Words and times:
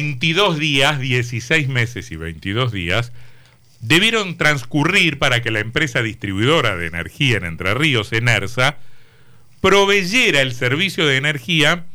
22 0.00 0.60
días, 0.60 1.00
16 1.00 1.66
meses 1.66 2.12
y 2.12 2.16
22 2.16 2.70
días, 2.70 3.10
debieron 3.80 4.36
transcurrir 4.36 5.18
para 5.18 5.42
que 5.42 5.50
la 5.50 5.58
empresa 5.58 6.02
distribuidora 6.02 6.76
de 6.76 6.86
energía 6.86 7.38
en 7.38 7.44
Entre 7.44 7.74
Ríos, 7.74 8.12
Enersa, 8.12 8.76
proveyera 9.60 10.40
el 10.40 10.54
servicio 10.54 11.04
de 11.04 11.16
energía 11.16 11.86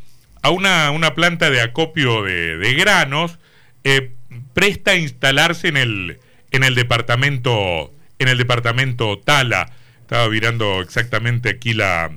a 0.41 0.49
una, 0.49 0.91
una 0.91 1.15
planta 1.15 1.49
de 1.49 1.61
acopio 1.61 2.23
de, 2.23 2.75
granos 2.77 3.39
eh, 3.85 4.11
presta 4.53 4.91
a 4.91 4.97
instalarse 4.97 5.69
en 5.69 5.77
el, 5.77 6.19
en 6.51 6.65
el 6.65 6.75
departamento 6.75 7.93
en 8.19 8.27
el 8.27 8.37
departamento 8.37 9.17
Tala. 9.19 9.71
Estaba 10.01 10.27
mirando 10.27 10.81
exactamente 10.81 11.51
aquí 11.51 11.73
la, 11.73 12.11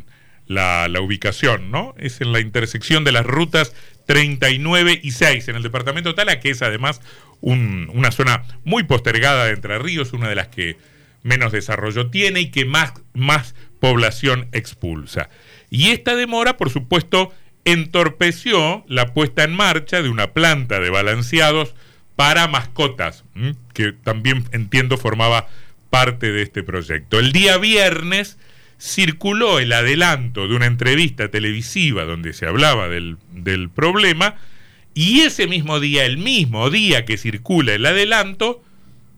la, 0.49 1.01
ubicación, 1.01 1.71
¿no? 1.71 1.95
Es 1.97 2.21
en 2.21 2.33
la 2.33 2.41
intersección 2.41 3.05
de 3.05 3.13
las 3.13 3.27
rutas 3.27 3.73
39 4.07 5.01
y 5.03 5.11
6, 5.11 5.49
en 5.49 5.57
el 5.57 5.63
departamento 5.63 6.15
Tala, 6.15 6.41
que 6.41 6.51
es 6.51 6.63
además 6.63 7.01
una 7.41 8.11
zona 8.13 8.45
muy 8.65 8.85
postergada 8.85 9.45
de 9.45 9.53
Entre 9.53 9.79
Ríos, 9.79 10.13
una 10.13 10.29
de 10.29 10.37
las 10.37 10.49
que 10.49 10.77
menos 11.23 11.53
desarrollo 11.53 12.09
tiene 12.09 12.41
y 12.41 12.51
que 12.51 12.65
más, 12.65 12.95
más 13.13 13.55
población 13.81 14.49
expulsa. 14.53 15.29
Y 15.71 15.89
esta 15.89 16.15
demora, 16.15 16.57
por 16.57 16.71
supuesto, 16.71 17.33
entorpeció 17.65 18.85
la 18.89 19.13
puesta 19.13 19.43
en 19.45 19.55
marcha 19.55 20.03
de 20.03 20.09
una 20.09 20.33
planta 20.33 20.81
de 20.81 20.91
balanceados 20.91 21.75
para 22.15 22.47
mascotas, 22.47 23.25
que 23.75 23.93
también 23.93 24.45
entiendo 24.53 24.97
formaba 24.97 25.49
parte 25.91 26.33
de 26.33 26.43
este 26.43 26.63
proyecto. 26.63 27.19
El 27.19 27.33
día 27.33 27.59
viernes 27.59 28.39
circuló 28.79 29.59
el 29.59 29.73
adelanto 29.73 30.49
de 30.49 30.57
una 30.57 30.67
entrevista 30.67 31.29
televisiva 31.29 32.05
donde 32.05 32.33
se 32.33 32.47
hablaba 32.47 32.89
del, 32.89 33.17
del 33.33 33.71
problema 33.71 34.37
y 34.95 35.21
ese 35.21 35.47
mismo 35.47 35.79
día, 35.79 36.07
el 36.07 36.17
mismo 36.17 36.71
día 36.71 37.05
que 37.05 37.19
circula 37.19 37.75
el 37.75 37.85
adelanto, 37.85 38.63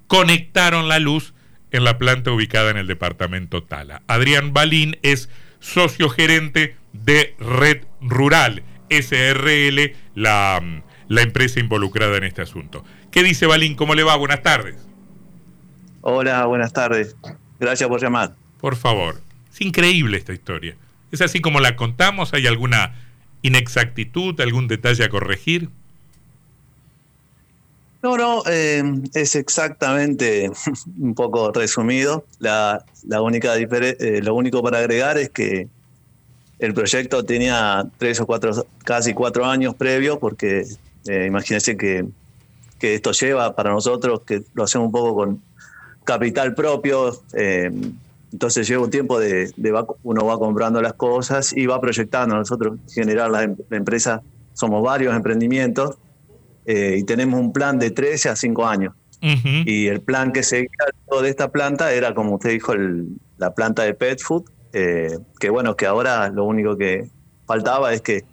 conectaron 0.08 0.88
la 0.88 0.98
luz 0.98 1.34
en 1.70 1.84
la 1.84 1.98
planta 1.98 2.32
ubicada 2.32 2.70
en 2.70 2.78
el 2.78 2.88
departamento 2.88 3.62
Tala. 3.62 4.02
Adrián 4.08 4.52
Balín 4.52 4.98
es 5.02 5.28
socio 5.60 6.08
gerente 6.08 6.76
de 6.92 7.36
Red 7.38 7.84
Rural, 8.00 8.64
SRL, 8.90 9.94
la, 10.14 10.60
la 11.06 11.22
empresa 11.22 11.60
involucrada 11.60 12.16
en 12.16 12.24
este 12.24 12.42
asunto. 12.42 12.84
¿Qué 13.12 13.22
dice 13.22 13.46
Balín? 13.46 13.76
¿Cómo 13.76 13.94
le 13.94 14.02
va? 14.02 14.16
Buenas 14.16 14.42
tardes. 14.42 14.76
Hola, 16.00 16.44
buenas 16.46 16.72
tardes. 16.72 17.16
Gracias 17.60 17.88
por 17.88 18.00
llamar. 18.00 18.34
Por 18.60 18.76
favor. 18.76 19.27
Es 19.58 19.66
increíble 19.66 20.16
esta 20.16 20.32
historia. 20.32 20.76
¿Es 21.10 21.20
así 21.20 21.40
como 21.40 21.58
la 21.58 21.74
contamos? 21.74 22.32
¿Hay 22.32 22.46
alguna 22.46 22.94
inexactitud, 23.42 24.40
algún 24.40 24.68
detalle 24.68 25.02
a 25.02 25.08
corregir? 25.08 25.68
No, 28.00 28.16
no, 28.16 28.44
eh, 28.46 28.84
es 29.14 29.34
exactamente 29.34 30.48
un 31.00 31.12
poco 31.16 31.50
resumido. 31.50 32.24
La, 32.38 32.84
única 33.20 33.56
eh, 33.56 34.20
lo 34.22 34.36
único 34.36 34.62
para 34.62 34.78
agregar 34.78 35.18
es 35.18 35.30
que 35.30 35.66
el 36.60 36.72
proyecto 36.72 37.24
tenía 37.24 37.84
tres 37.98 38.20
o 38.20 38.26
cuatro, 38.26 38.64
casi 38.84 39.12
cuatro 39.12 39.44
años 39.44 39.74
previos, 39.74 40.18
porque 40.18 40.66
eh, 41.08 41.24
imagínense 41.26 41.76
que, 41.76 42.06
que, 42.78 42.94
esto 42.94 43.10
lleva 43.10 43.56
para 43.56 43.72
nosotros, 43.72 44.20
que 44.24 44.44
lo 44.54 44.62
hacemos 44.62 44.86
un 44.86 44.92
poco 44.92 45.16
con 45.16 45.42
capital 46.04 46.54
propio, 46.54 47.20
entonces 48.32 48.68
lleva 48.68 48.84
un 48.84 48.90
tiempo 48.90 49.18
de, 49.18 49.52
uno 50.02 50.26
va 50.26 50.38
comprando 50.38 50.82
las 50.82 50.94
cosas 50.94 51.56
y 51.56 51.66
va 51.66 51.80
proyectando. 51.80 52.36
Nosotros 52.36 52.78
en 52.78 52.88
general 52.90 53.32
la, 53.32 53.42
empresa 53.76 54.22
somos 54.52 54.82
varios 54.82 55.14
emprendimientos 55.14 55.96
eh, 56.66 56.96
y 56.98 57.04
tenemos 57.04 57.40
un 57.40 57.52
plan 57.52 57.78
de 57.78 57.90
13 57.90 58.28
a 58.28 58.36
5 58.36 58.66
años. 58.66 58.94
Y 59.20 59.88
el 59.88 60.00
plan 60.00 60.30
que 60.30 60.44
seguía 60.44 60.68
de 61.20 61.28
esta 61.28 61.50
planta 61.50 61.92
era, 61.92 62.14
como 62.14 62.36
usted 62.36 62.50
dijo, 62.50 62.72
la 63.36 63.52
planta 63.52 63.82
de 63.82 63.92
pet 63.92 64.20
food, 64.20 64.44
eh, 64.72 65.18
que 65.40 65.50
bueno, 65.50 65.74
que 65.74 65.86
ahora 65.86 66.28
lo 66.28 66.44
único 66.44 66.76
que 66.76 67.10
faltaba 67.44 67.92
es 67.92 68.00
que 68.00 68.24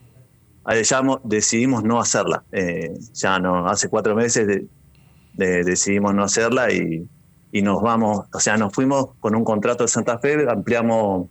ya 0.83 1.01
decidimos 1.23 1.83
no 1.83 1.99
hacerla. 1.99 2.43
Eh, 2.51 2.93
ya 3.13 3.39
no, 3.39 3.67
hace 3.67 3.89
cuatro 3.89 4.15
meses 4.15 4.63
decidimos 5.33 6.13
no 6.13 6.23
hacerla 6.23 6.71
y, 6.71 7.07
y 7.55 7.61
nos 7.61 7.81
vamos, 7.81 8.25
o 8.33 8.39
sea, 8.41 8.57
nos 8.57 8.73
fuimos 8.73 9.11
con 9.21 9.33
un 9.33 9.45
contrato 9.45 9.85
de 9.85 9.87
Santa 9.87 10.19
Fe, 10.19 10.45
ampliamos 10.45 11.29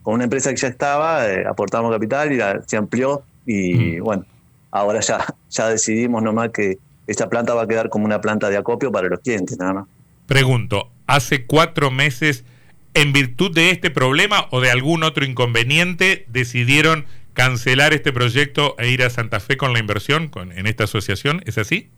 con 0.00 0.14
una 0.14 0.24
empresa 0.24 0.48
que 0.48 0.56
ya 0.56 0.68
estaba, 0.68 1.22
aportamos 1.46 1.92
capital 1.92 2.32
y 2.32 2.38
se 2.66 2.78
amplió 2.78 3.24
y 3.44 3.98
mm. 3.98 4.02
bueno, 4.02 4.24
ahora 4.70 5.00
ya, 5.00 5.22
ya 5.50 5.68
decidimos 5.68 6.22
nomás 6.22 6.48
que 6.48 6.78
esta 7.06 7.28
planta 7.28 7.52
va 7.52 7.64
a 7.64 7.68
quedar 7.68 7.90
como 7.90 8.06
una 8.06 8.22
planta 8.22 8.48
de 8.48 8.56
acopio 8.56 8.90
para 8.90 9.08
los 9.08 9.20
clientes, 9.20 9.58
nada 9.58 9.74
más. 9.74 9.88
Pregunto, 10.24 10.90
¿hace 11.06 11.44
cuatro 11.44 11.90
meses, 11.90 12.46
en 12.94 13.12
virtud 13.12 13.54
de 13.54 13.68
este 13.68 13.90
problema 13.90 14.46
o 14.50 14.62
de 14.62 14.70
algún 14.70 15.02
otro 15.02 15.26
inconveniente, 15.26 16.24
decidieron 16.30 17.04
cancelar 17.34 17.92
este 17.92 18.14
proyecto 18.14 18.76
e 18.78 18.88
ir 18.88 19.02
a 19.02 19.10
Santa 19.10 19.40
Fe 19.40 19.58
con 19.58 19.74
la 19.74 19.78
inversión 19.78 20.28
con, 20.28 20.52
en 20.52 20.66
esta 20.66 20.84
asociación? 20.84 21.42
¿Es 21.44 21.58
así? 21.58 21.90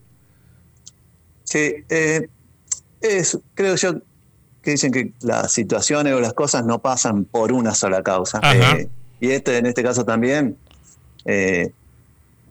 Sí, 1.45 1.85
eh, 1.91 2.27
es, 3.01 3.39
creo 3.55 3.77
yo 3.77 4.01
que 4.63 4.73
dicen 4.73 4.91
que 4.91 5.13
las 5.21 5.53
situaciones 5.53 6.13
o 6.13 6.21
las 6.21 6.35
cosas 6.35 6.65
no 6.65 6.81
pasan 6.81 7.25
por 7.25 7.53
una 7.53 7.73
sola 7.73 8.03
causa. 8.03 8.41
Eh, 8.53 8.89
y 9.21 9.31
este, 9.31 9.59
en 9.59 9.67
este 9.67 9.83
caso 9.83 10.05
también, 10.05 10.57
eh, 11.25 11.71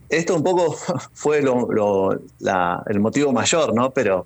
esto 0.07 0.35
un 0.35 0.43
poco 0.43 0.77
fue 1.13 1.39
el 1.39 2.99
motivo 2.99 3.33
mayor, 3.33 3.73
¿no? 3.73 3.91
Pero 3.91 4.25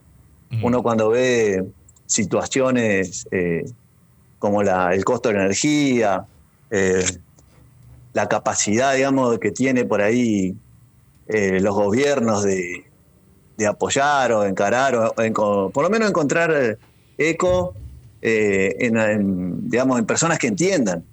uno 0.62 0.84
cuando 0.84 1.10
ve 1.10 1.66
situaciones 2.06 3.28
eh, 3.32 3.66
como 4.38 4.64
la, 4.64 4.94
el 4.94 5.04
costo 5.04 5.30
de 5.30 5.36
la 5.36 5.42
energía, 5.42 6.26
la 8.14 8.30
capacidad, 8.30 8.96
digamos, 8.96 9.40
que 9.40 9.52
tiene 9.52 9.86
por 9.86 10.02
ahí 10.02 10.56
los 11.28 11.76
gobiernos 11.76 12.44
de, 12.44 12.89
apoyar 13.68 14.32
o 14.32 14.46
encarar, 14.46 14.96
o 14.96 15.70
por 15.70 15.84
lo 15.84 15.90
menos 15.90 16.10
encontrar 16.10 16.78
eco 17.18 17.74
en, 18.22 19.70
digamos, 19.70 20.00
en 20.00 20.06
personas 20.06 20.40
que 20.40 20.48
entiendan 20.48 21.04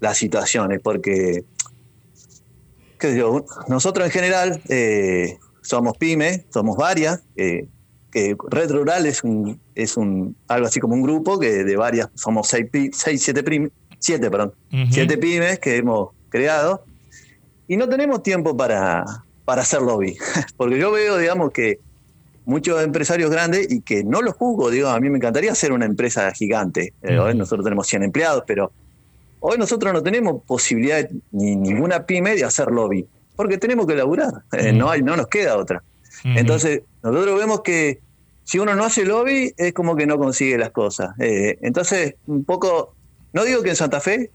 las 0.00 0.18
situaciones, 0.18 0.80
porque 0.82 1.44
nosotros 3.68 4.06
en 4.06 4.12
general 4.12 4.60
eh, 4.68 5.38
somos 5.62 5.96
pymes, 5.98 6.42
somos 6.50 6.76
varias, 6.76 7.22
Red 8.50 8.70
Rural 8.70 9.04
es 9.06 9.22
un, 9.24 9.60
es 9.74 9.96
un 9.96 10.36
algo 10.48 10.66
así 10.66 10.80
como 10.80 10.94
un 10.94 11.02
grupo 11.02 11.38
que 11.38 11.64
de 11.64 11.76
varias, 11.76 12.08
somos 12.14 12.48
seis, 12.48 12.66
seis 12.92 13.22
siete, 13.22 13.44
siete, 13.98 14.30
perdón, 14.30 14.54
siete 14.90 15.18
pymes 15.18 15.58
que 15.58 15.76
hemos 15.76 16.10
creado 16.28 16.84
y 17.68 17.76
no 17.76 17.88
tenemos 17.88 18.22
tiempo 18.22 18.56
para, 18.56 19.04
para 19.46 19.62
hacer 19.62 19.80
lobby, 19.80 20.18
porque 20.58 20.78
yo 20.78 20.92
veo, 20.92 21.16
digamos, 21.16 21.52
que 21.52 21.80
muchos 22.44 22.82
empresarios 22.82 23.30
grandes 23.30 23.72
y 23.72 23.80
que 23.80 24.04
no 24.04 24.20
los 24.20 24.34
juzgo, 24.34 24.70
digo, 24.70 24.88
a 24.88 25.00
mí 25.00 25.08
me 25.08 25.16
encantaría 25.16 25.54
ser 25.54 25.72
una 25.72 25.86
empresa 25.86 26.30
gigante, 26.32 26.92
eh, 27.02 27.16
nosotros 27.34 27.64
tenemos 27.64 27.86
100 27.86 28.02
empleados, 28.02 28.44
pero 28.46 28.70
Hoy 29.40 29.58
nosotros 29.58 29.92
no 29.92 30.02
tenemos 30.02 30.42
posibilidad 30.44 31.08
ni 31.30 31.54
ninguna 31.54 32.04
pyme 32.04 32.34
de 32.34 32.44
hacer 32.44 32.68
lobby, 32.68 33.06
porque 33.36 33.58
tenemos 33.58 33.86
que 33.86 33.94
laburar, 33.94 34.32
eh, 34.52 34.72
no, 34.72 34.90
hay, 34.90 35.02
no 35.02 35.16
nos 35.16 35.28
queda 35.28 35.56
otra. 35.56 35.82
Entonces, 36.24 36.82
nosotros 37.02 37.38
vemos 37.38 37.60
que 37.60 38.00
si 38.42 38.58
uno 38.58 38.74
no 38.74 38.84
hace 38.84 39.04
lobby 39.04 39.54
es 39.56 39.72
como 39.72 39.94
que 39.94 40.06
no 40.06 40.18
consigue 40.18 40.58
las 40.58 40.70
cosas. 40.70 41.10
Eh, 41.20 41.58
entonces, 41.60 42.16
un 42.26 42.44
poco, 42.44 42.94
no 43.32 43.44
digo 43.44 43.62
que 43.62 43.70
en 43.70 43.76
Santa 43.76 44.00
Fe 44.00 44.30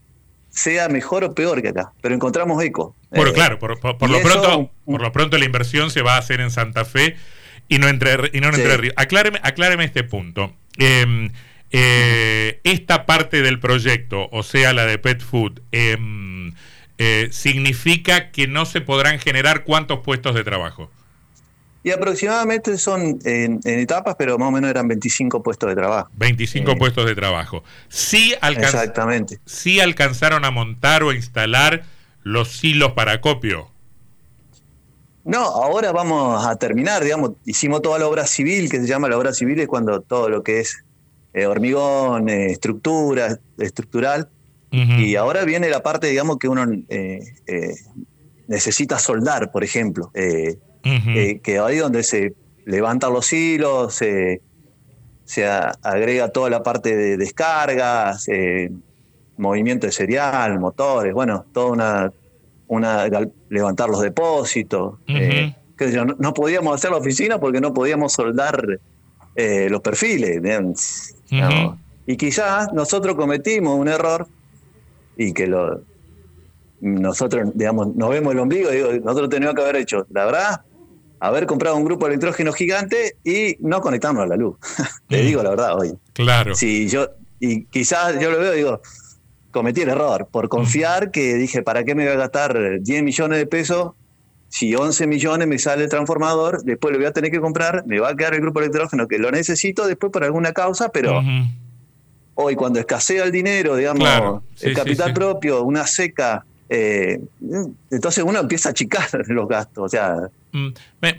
sea 0.51 0.87
mejor 0.87 1.23
o 1.23 1.33
peor 1.33 1.61
que 1.61 1.69
acá, 1.69 1.93
pero 2.01 2.13
encontramos 2.13 2.63
eco. 2.63 2.95
Bueno, 3.09 3.31
eh, 3.31 3.33
claro, 3.33 3.57
por, 3.57 3.71
lo 3.71 4.21
pronto, 4.21 4.69
por 4.85 5.01
lo 5.01 5.11
pronto 5.11 5.37
la 5.37 5.45
inversión 5.45 5.89
se 5.89 6.03
va 6.03 6.15
a 6.15 6.19
hacer 6.19 6.39
en 6.39 6.51
Santa 6.51 6.85
Fe 6.85 7.15
y 7.67 7.79
no 7.79 7.87
entre, 7.87 8.29
y 8.33 8.41
no 8.41 8.49
en 8.49 8.55
Entre 8.55 8.77
Ríos. 8.77 8.93
Acláreme, 8.97 9.39
acláreme 9.41 9.85
este 9.85 10.03
punto. 10.03 10.53
Eh, 10.77 11.31
eh, 11.71 12.59
esta 12.65 13.05
parte 13.05 13.41
del 13.41 13.59
proyecto, 13.59 14.27
o 14.31 14.43
sea, 14.43 14.73
la 14.73 14.85
de 14.85 14.97
Pet 14.97 15.21
Food, 15.21 15.61
em, 15.71 16.53
eh, 16.97 17.29
significa 17.31 18.29
que 18.31 18.47
no 18.47 18.65
se 18.65 18.81
podrán 18.81 19.19
generar 19.19 19.63
cuántos 19.63 20.01
puestos 20.01 20.35
de 20.35 20.43
trabajo. 20.43 20.91
Y 21.83 21.91
aproximadamente 21.91 22.77
son 22.77 23.19
en, 23.23 23.59
etapas, 23.63 24.15
pero 24.17 24.37
más 24.37 24.49
o 24.49 24.51
menos 24.51 24.69
eran 24.69 24.87
25 24.87 25.41
puestos 25.41 25.69
de 25.69 25.75
trabajo. 25.75 26.09
25 26.15 26.71
eh, 26.71 26.75
puestos 26.75 27.05
de 27.05 27.15
trabajo. 27.15 27.63
Sí, 27.89 28.35
exactamente. 28.41 29.39
sí 29.45 29.79
alcanzaron 29.79 30.45
a 30.45 30.51
montar 30.51 31.03
o 31.03 31.11
instalar 31.11 31.83
los 32.23 32.49
silos 32.49 32.91
para 32.91 33.13
acopio. 33.13 33.69
No, 35.23 35.39
ahora 35.39 35.91
vamos 35.91 36.45
a 36.45 36.55
terminar, 36.55 37.03
digamos, 37.03 37.31
hicimos 37.45 37.81
toda 37.81 37.99
la 37.99 38.07
obra 38.07 38.25
civil, 38.25 38.69
que 38.69 38.79
se 38.79 38.87
llama 38.87 39.07
la 39.09 39.17
obra 39.17 39.33
civil, 39.33 39.59
es 39.59 39.67
cuando 39.67 40.01
todo 40.01 40.29
lo 40.29 40.43
que 40.43 40.59
es 40.59 40.83
eh, 41.33 41.45
hormigón, 41.45 42.29
eh, 42.29 42.47
estructura, 42.47 43.39
estructural. 43.57 44.29
Y 44.73 45.17
ahora 45.17 45.43
viene 45.43 45.69
la 45.69 45.83
parte, 45.83 46.07
digamos, 46.07 46.37
que 46.37 46.47
uno 46.47 46.65
eh, 46.87 47.19
necesita 48.47 48.99
soldar, 48.99 49.51
por 49.51 49.65
ejemplo. 49.65 50.11
eh, 50.13 50.57
que 50.83 51.59
ahí 51.59 51.77
donde 51.77 52.03
se 52.03 52.33
levantan 52.65 53.13
los 53.13 53.31
hilos, 53.33 53.93
se, 53.93 54.41
se 55.23 55.45
agrega 55.47 56.29
toda 56.29 56.49
la 56.49 56.63
parte 56.63 56.95
de 56.95 57.17
descarga, 57.17 58.17
movimiento 59.37 59.87
de 59.87 59.91
serial, 59.91 60.59
motores, 60.59 61.13
bueno, 61.13 61.45
toda 61.51 61.71
una, 61.71 62.13
una 62.67 63.09
levantar 63.49 63.89
los 63.89 64.01
depósitos. 64.01 64.99
Eh, 65.07 65.55
no, 66.19 66.33
podíamos 66.33 66.75
hacer 66.75 66.91
la 66.91 66.97
oficina 66.97 67.39
porque 67.39 67.59
no 67.59 67.73
podíamos 67.73 68.13
soldar 68.13 68.79
eh, 69.35 69.67
los 69.69 69.81
perfiles. 69.81 71.15
Y 72.05 72.17
quizás 72.17 72.71
nosotros 72.73 73.15
cometimos 73.15 73.79
un 73.79 73.87
error 73.87 74.27
y 75.17 75.33
que 75.33 75.47
lo, 75.47 75.81
nosotros, 76.81 77.51
digamos, 77.53 77.95
nos 77.95 78.09
vemos 78.09 78.33
el 78.33 78.39
ombligo, 78.39 78.69
digo, 78.69 78.91
nosotros 79.03 79.29
teníamos 79.29 79.55
que 79.55 79.61
haber 79.61 79.75
hecho, 79.77 80.05
la 80.09 80.25
verdad, 80.25 80.61
haber 81.21 81.45
comprado 81.45 81.77
un 81.77 81.85
grupo 81.85 82.05
de 82.05 82.13
electrógeno 82.13 82.51
gigante 82.51 83.15
y 83.23 83.55
no 83.59 83.79
conectarnos 83.79 84.23
a 84.23 84.27
la 84.27 84.35
luz. 84.35 84.57
Le 85.07 85.21
digo 85.21 85.43
la 85.43 85.51
verdad 85.51 85.79
hoy. 85.79 85.93
Claro. 86.13 86.55
Si 86.55 86.89
yo, 86.89 87.09
y 87.39 87.65
quizás 87.65 88.19
yo 88.19 88.31
lo 88.31 88.39
veo, 88.39 88.51
digo, 88.53 88.81
cometí 89.51 89.81
el 89.81 89.89
error 89.89 90.27
por 90.31 90.49
confiar 90.49 91.11
que 91.11 91.35
dije, 91.35 91.61
¿para 91.61 91.83
qué 91.83 91.93
me 91.93 92.05
voy 92.05 92.13
a 92.13 92.17
gastar 92.17 92.81
10 92.81 93.03
millones 93.03 93.37
de 93.37 93.45
pesos? 93.45 93.91
Si 94.49 94.75
11 94.75 95.05
millones 95.05 95.47
me 95.47 95.59
sale 95.59 95.83
el 95.83 95.89
transformador, 95.89 96.63
después 96.63 96.91
lo 96.91 96.97
voy 96.97 97.07
a 97.07 97.13
tener 97.13 97.29
que 97.29 97.39
comprar, 97.39 97.85
me 97.85 97.99
va 97.99 98.09
a 98.09 98.15
quedar 98.15 98.33
el 98.33 98.41
grupo 98.41 98.59
de 98.59 98.65
electrógeno 98.65 99.07
que 99.07 99.19
lo 99.19 99.29
necesito 99.29 99.85
después 99.85 100.11
por 100.11 100.23
alguna 100.23 100.53
causa, 100.53 100.89
pero 100.89 101.21
hoy 102.33 102.55
cuando 102.55 102.79
escasea 102.79 103.25
el 103.25 103.31
dinero, 103.31 103.75
digamos, 103.75 104.41
el 104.61 104.75
capital 104.75 105.13
propio, 105.13 105.61
una 105.61 105.85
seca, 105.85 106.43
eh, 106.67 107.21
entonces 107.91 108.23
uno 108.23 108.39
empieza 108.39 108.69
a 108.69 108.71
achicar 108.71 109.07
los 109.27 109.47
gastos. 109.47 109.85
O 109.85 109.89
sea, 109.89 110.29
mm, 110.51 110.69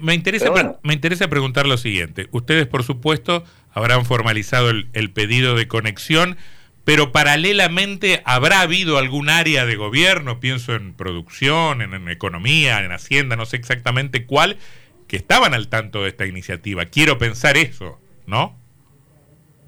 me, 0.00 0.14
interesa, 0.14 0.79
me 0.82 0.94
interesa 0.94 1.29
preguntar 1.29 1.67
lo 1.67 1.76
siguiente. 1.76 2.29
Ustedes, 2.32 2.67
por 2.67 2.82
supuesto, 2.82 3.44
habrán 3.73 4.05
formalizado 4.05 4.70
el, 4.70 5.11
pedido 5.12 5.55
de 5.55 5.69
conexión, 5.69 6.37
pero 6.84 7.12
paralelamente 7.12 8.23
habrá 8.25 8.61
habido 8.61 8.99
algún 8.99 9.29
área 9.29 9.67
de 9.67 9.76
gobierno, 9.76 10.40
pienso 10.40 10.75
en 10.75 10.94
producción, 10.94 11.82
en, 11.82 12.08
economía, 12.08 12.84
en 12.84 12.93
hacienda, 12.93 13.37
no 13.37 13.46
sé 13.46 13.56
exactamente 13.56 14.26
cuál, 14.26 14.58
que 15.06 15.17
estaban 15.17 15.55
al 15.55 15.69
tanto 15.69 16.02
de 16.02 16.11
esta 16.11 16.26
iniciativa. 16.26 16.87
Quiero 16.87 17.19
pensar 17.19 17.56
eso, 17.56 18.00
¿no? 18.26 18.56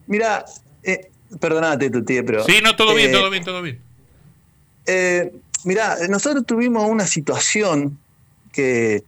Mira, 0.07 0.45
eh, 0.83 1.11
perdónate 1.41 1.91
tu 1.91 2.05
tío, 2.05 2.25
pero... 2.25 2.45
Sí, 2.45 2.61
no, 2.63 2.77
todo 2.77 2.95
bien, 2.95 3.11
eh, 3.11 3.13
todo 3.13 3.31
bien, 3.31 3.45
todo 3.45 3.63
bien. 3.63 3.81
Eh, 4.87 5.33
Mira, 5.65 5.97
nosotros 6.09 6.45
tuvimos 6.45 6.89
una 6.89 7.07
situación 7.07 7.99
que 8.53 9.03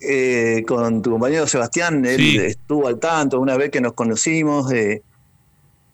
eh, 0.00 0.64
con 0.66 1.02
tu 1.02 1.10
compañero 1.10 1.46
Sebastián, 1.46 2.04
él 2.04 2.40
estuvo 2.40 2.86
al 2.88 2.98
tanto 2.98 3.40
una 3.40 3.56
vez 3.56 3.70
que 3.70 3.80
nos 3.80 3.94
conocimos. 3.94 4.72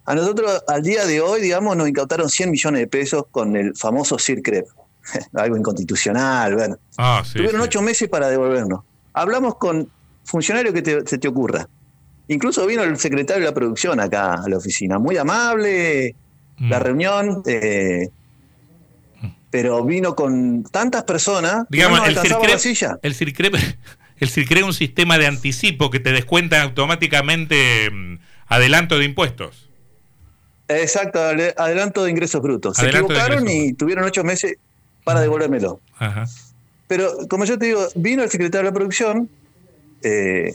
a 0.04 0.14
nosotros, 0.14 0.62
al 0.66 0.82
día 0.82 1.06
de 1.06 1.20
hoy, 1.20 1.40
digamos, 1.40 1.76
nos 1.76 1.88
incautaron 1.88 2.28
100 2.28 2.50
millones 2.50 2.80
de 2.80 2.86
pesos 2.86 3.24
con 3.30 3.56
el 3.56 3.76
famoso 3.76 4.18
CIRCREP, 4.18 4.66
algo 5.34 5.56
inconstitucional. 5.56 6.54
Bueno. 6.54 6.78
Ah, 6.98 7.22
Tuvieron 7.32 7.60
ocho 7.60 7.82
meses 7.82 8.08
para 8.08 8.28
devolvernos. 8.28 8.80
Hablamos 9.12 9.56
con 9.56 9.88
funcionarios 10.24 10.74
que 10.74 11.02
se 11.06 11.18
te 11.18 11.28
ocurra. 11.28 11.68
Incluso 12.28 12.66
vino 12.66 12.82
el 12.82 12.96
secretario 12.98 13.42
de 13.42 13.50
la 13.50 13.54
producción 13.54 14.00
acá 14.00 14.34
a 14.34 14.48
la 14.48 14.56
oficina, 14.56 14.98
muy 14.98 15.16
amable. 15.16 16.14
La 16.58 16.78
mm. 16.78 16.82
reunión. 16.82 17.42
Eh, 17.46 18.08
pero 19.52 19.84
vino 19.84 20.16
con 20.16 20.64
tantas 20.64 21.04
personas 21.04 21.66
Digamos, 21.68 22.00
que 22.00 22.10
no 22.14 22.20
el 22.22 22.26
CIRCREP, 22.26 22.50
la 22.50 22.58
silla. 22.58 22.98
El 23.02 23.14
CIRCREP, 23.14 23.54
el 24.16 24.28
es 24.28 24.62
un 24.62 24.72
sistema 24.72 25.18
de 25.18 25.26
anticipo 25.26 25.90
que 25.90 26.00
te 26.00 26.10
descuenta 26.10 26.62
automáticamente 26.62 27.90
mm, 27.90 28.18
adelanto 28.48 28.98
de 28.98 29.04
impuestos. 29.04 29.68
Exacto, 30.68 31.20
adelanto 31.20 32.02
de 32.02 32.10
ingresos 32.10 32.40
brutos. 32.40 32.78
Se 32.78 32.88
equivocaron 32.88 33.46
y 33.46 33.74
tuvieron 33.74 34.04
ocho 34.04 34.24
meses 34.24 34.56
para 35.04 35.20
devolvérmelo. 35.20 35.80
Pero 36.88 37.12
como 37.28 37.44
yo 37.44 37.58
te 37.58 37.66
digo, 37.66 37.86
vino 37.94 38.22
el 38.22 38.30
secretario 38.30 38.64
de 38.64 38.70
la 38.70 38.74
producción 38.74 39.28
eh, 40.02 40.54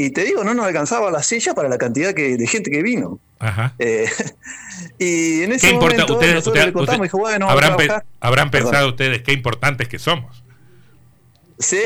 y 0.00 0.10
te 0.10 0.22
digo, 0.22 0.44
no 0.44 0.54
nos 0.54 0.64
alcanzaba 0.64 1.10
la 1.10 1.24
silla 1.24 1.54
para 1.54 1.68
la 1.68 1.76
cantidad 1.76 2.14
de 2.14 2.46
gente 2.46 2.70
que 2.70 2.84
vino. 2.84 3.18
Ajá. 3.40 3.74
Eh, 3.80 4.08
y 4.98 5.42
en 5.42 5.50
ese 5.50 5.74
momento 5.74 6.14
ustedes, 6.14 6.46
le 6.46 6.72
contamos 6.72 7.02
dijo, 7.02 7.18
bueno, 7.18 7.50
habrán, 7.50 7.76
habrán 8.20 8.50
pensado 8.52 8.90
ustedes 8.90 9.22
qué 9.22 9.32
importantes 9.32 9.88
que 9.88 9.98
somos. 9.98 10.44
Sí, 11.58 11.80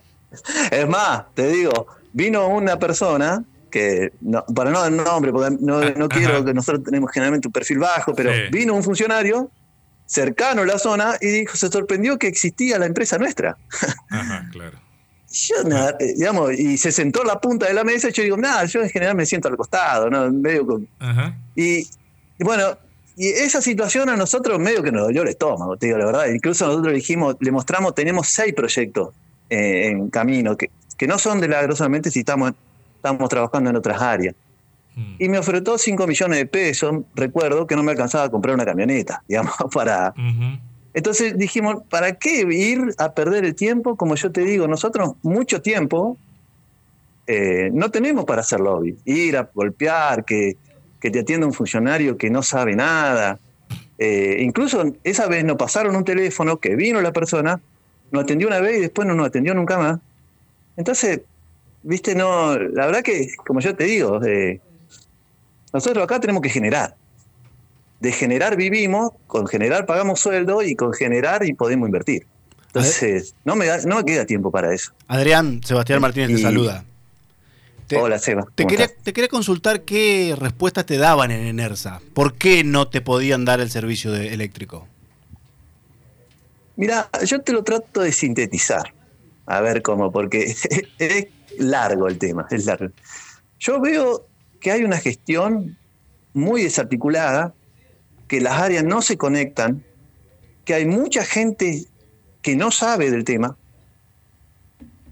es 0.72 0.88
más, 0.88 1.32
te 1.34 1.46
digo, 1.46 1.86
vino 2.12 2.48
una 2.48 2.76
persona 2.76 3.44
que, 3.70 4.12
no, 4.20 4.44
para 4.46 4.72
no 4.72 4.80
dar 4.80 4.90
nombre, 4.90 5.30
porque 5.30 5.56
no, 5.60 5.80
no 5.80 6.08
quiero 6.08 6.44
que 6.44 6.54
nosotros 6.54 6.82
tenemos 6.82 7.12
generalmente 7.12 7.46
un 7.46 7.52
perfil 7.52 7.78
bajo, 7.78 8.16
pero 8.16 8.32
vino 8.50 8.74
un 8.74 8.82
funcionario 8.82 9.48
cercano 10.06 10.62
a 10.62 10.66
la 10.66 10.80
zona 10.80 11.18
y 11.20 11.28
dijo, 11.28 11.56
se 11.56 11.68
sorprendió 11.68 12.18
que 12.18 12.26
existía 12.26 12.80
la 12.80 12.86
empresa 12.86 13.16
nuestra. 13.16 13.56
Ajá, 14.10 14.48
claro. 14.50 14.83
Yo, 15.34 15.56
eh, 15.98 16.14
digamos, 16.16 16.52
y 16.52 16.78
se 16.78 16.92
sentó 16.92 17.22
en 17.22 17.26
la 17.26 17.40
punta 17.40 17.66
de 17.66 17.74
la 17.74 17.82
mesa 17.82 18.08
y 18.08 18.12
yo 18.12 18.22
digo, 18.22 18.36
nada, 18.36 18.64
yo 18.66 18.82
en 18.82 18.88
general 18.88 19.16
me 19.16 19.26
siento 19.26 19.48
al 19.48 19.56
costado, 19.56 20.08
¿no? 20.08 20.30
Medio 20.30 20.64
con... 20.64 20.88
Y, 21.56 21.84
bueno, 22.38 22.78
y 23.16 23.28
esa 23.28 23.60
situación 23.60 24.08
a 24.08 24.16
nosotros 24.16 24.60
medio 24.60 24.80
que 24.82 24.92
nos 24.92 25.02
dolió 25.02 25.22
el 25.22 25.28
estómago, 25.28 25.76
te 25.76 25.86
digo 25.86 25.98
la 25.98 26.06
verdad. 26.06 26.26
Incluso 26.26 26.66
nosotros 26.66 26.92
le 26.92 26.98
dijimos, 26.98 27.34
le 27.40 27.50
mostramos, 27.50 27.96
tenemos 27.96 28.28
seis 28.28 28.54
proyectos 28.54 29.12
eh, 29.50 29.88
en 29.88 30.08
camino, 30.08 30.56
que, 30.56 30.70
que 30.96 31.08
no 31.08 31.18
son 31.18 31.40
de 31.40 31.48
la 31.48 31.68
si 32.10 32.20
estamos, 32.20 32.52
estamos 32.96 33.28
trabajando 33.28 33.70
en 33.70 33.76
otras 33.76 34.00
áreas. 34.00 34.36
Mm. 34.94 35.14
Y 35.18 35.28
me 35.28 35.38
ofreció 35.38 35.76
5 35.76 36.06
millones 36.06 36.38
de 36.38 36.46
pesos, 36.46 36.94
recuerdo 37.16 37.66
que 37.66 37.74
no 37.74 37.82
me 37.82 37.90
alcanzaba 37.90 38.24
a 38.24 38.30
comprar 38.30 38.54
una 38.54 38.64
camioneta, 38.64 39.24
digamos, 39.28 39.54
para... 39.72 40.14
Entonces 40.94 41.36
dijimos, 41.36 41.82
¿para 41.90 42.14
qué 42.14 42.46
ir 42.48 42.94
a 42.98 43.12
perder 43.12 43.44
el 43.44 43.56
tiempo? 43.56 43.96
Como 43.96 44.14
yo 44.14 44.30
te 44.30 44.42
digo, 44.42 44.68
nosotros 44.68 45.14
mucho 45.22 45.60
tiempo 45.60 46.16
eh, 47.26 47.70
no 47.72 47.90
tenemos 47.90 48.24
para 48.24 48.42
hacer 48.42 48.60
lobby. 48.60 48.96
Ir 49.04 49.36
a 49.36 49.50
golpear, 49.52 50.24
que, 50.24 50.56
te 51.00 51.18
atienda 51.18 51.46
un 51.46 51.52
funcionario 51.52 52.16
que 52.16 52.30
no 52.30 52.42
sabe 52.42 52.76
nada. 52.76 53.38
Eh, 53.98 54.38
incluso 54.40 54.94
esa 55.02 55.26
vez 55.26 55.44
nos 55.44 55.56
pasaron 55.56 55.96
un 55.96 56.04
teléfono 56.04 56.58
que 56.58 56.76
vino 56.76 57.00
la 57.02 57.12
persona, 57.12 57.60
nos 58.10 58.22
atendió 58.22 58.46
una 58.48 58.60
vez 58.60 58.78
y 58.78 58.80
después 58.80 59.06
no 59.06 59.14
nos 59.14 59.26
atendió 59.26 59.52
nunca 59.52 59.76
más. 59.76 59.98
Entonces, 60.76 61.22
viste, 61.82 62.14
no, 62.14 62.56
la 62.56 62.86
verdad 62.86 63.02
que, 63.02 63.32
como 63.44 63.60
yo 63.60 63.74
te 63.74 63.84
digo, 63.84 64.24
eh, 64.24 64.60
nosotros 65.72 66.04
acá 66.04 66.20
tenemos 66.20 66.40
que 66.40 66.48
generar 66.48 66.94
de 68.04 68.12
generar 68.12 68.54
vivimos, 68.54 69.12
con 69.26 69.46
generar 69.46 69.86
pagamos 69.86 70.20
sueldo 70.20 70.62
y 70.62 70.76
con 70.76 70.92
generar 70.92 71.42
y 71.46 71.54
podemos 71.54 71.86
invertir. 71.86 72.26
Entonces, 72.66 73.34
no 73.46 73.56
me, 73.56 73.66
no 73.86 73.96
me 73.96 74.04
queda 74.04 74.26
tiempo 74.26 74.50
para 74.50 74.74
eso. 74.74 74.92
Adrián, 75.08 75.62
Sebastián 75.64 76.02
Martínez 76.02 76.36
te 76.36 76.42
saluda. 76.42 76.84
Hola, 77.96 78.18
Seba. 78.18 78.46
Te 78.54 78.66
quería, 78.66 78.88
te 78.88 79.14
quería, 79.14 79.28
consultar 79.28 79.82
qué 79.82 80.36
respuestas 80.38 80.84
te 80.84 80.98
daban 80.98 81.30
en 81.30 81.46
Enersa. 81.46 82.02
¿Por 82.12 82.34
qué 82.34 82.62
no 82.62 82.88
te 82.88 83.00
podían 83.00 83.46
dar 83.46 83.60
el 83.60 83.70
servicio 83.70 84.12
de 84.12 84.34
eléctrico? 84.34 84.86
Mira, 86.76 87.08
yo 87.24 87.40
te 87.40 87.52
lo 87.52 87.64
trato 87.64 88.02
de 88.02 88.12
sintetizar. 88.12 88.92
A 89.46 89.62
ver 89.62 89.80
cómo, 89.80 90.12
porque 90.12 90.54
es 90.98 91.26
largo 91.58 92.06
el 92.08 92.18
tema, 92.18 92.46
es 92.50 92.66
largo. 92.66 92.92
Yo 93.58 93.80
veo 93.80 94.26
que 94.60 94.72
hay 94.72 94.84
una 94.84 94.98
gestión 94.98 95.78
muy 96.34 96.64
desarticulada 96.64 97.54
que 98.28 98.40
las 98.40 98.54
áreas 98.60 98.84
no 98.84 99.02
se 99.02 99.16
conectan, 99.16 99.84
que 100.64 100.74
hay 100.74 100.86
mucha 100.86 101.24
gente 101.24 101.84
que 102.42 102.56
no 102.56 102.70
sabe 102.70 103.10
del 103.10 103.24
tema. 103.24 103.56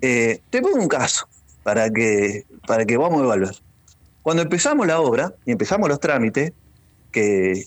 Eh, 0.01 0.41
te 0.51 0.61
pongo 0.61 0.81
un 0.81 0.89
caso 0.89 1.29
para 1.63 1.91
que, 1.91 2.45
para 2.67 2.85
que 2.85 2.97
vamos 2.97 3.21
a 3.21 3.25
evaluar. 3.25 3.55
Cuando 4.23 4.43
empezamos 4.43 4.87
la 4.87 5.01
obra 5.01 5.35
y 5.45 5.53
empezamos 5.53 5.89
los 5.89 6.01
trámites, 6.01 6.53
que, 7.11 7.67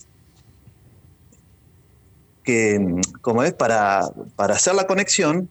que 2.44 3.02
como 3.22 3.44
es 3.44 3.54
para, 3.54 4.02
para 4.36 4.56
hacer 4.56 4.76
la 4.76 4.88
conexión, 4.88 5.50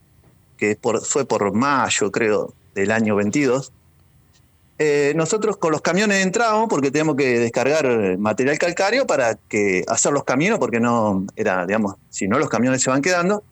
que 0.56 0.78
fue 1.02 1.26
por 1.26 1.52
mayo, 1.52 2.10
creo, 2.10 2.54
del 2.74 2.90
año 2.90 3.16
22, 3.16 3.72
eh, 4.78 5.12
nosotros 5.14 5.56
con 5.56 5.70
los 5.70 5.80
camiones 5.80 6.24
entramos 6.24 6.68
porque 6.68 6.90
teníamos 6.90 7.16
que 7.16 7.38
descargar 7.38 8.18
material 8.18 8.58
calcáreo 8.58 9.06
para 9.06 9.36
que 9.48 9.84
hacer 9.86 10.12
los 10.12 10.24
caminos, 10.24 10.58
porque 10.58 10.80
no 10.80 11.26
era, 11.36 11.64
digamos, 11.66 11.94
si 12.10 12.26
no 12.26 12.38
los 12.38 12.48
camiones 12.48 12.82
se 12.82 12.90
van 12.90 13.02
quedando. 13.02 13.44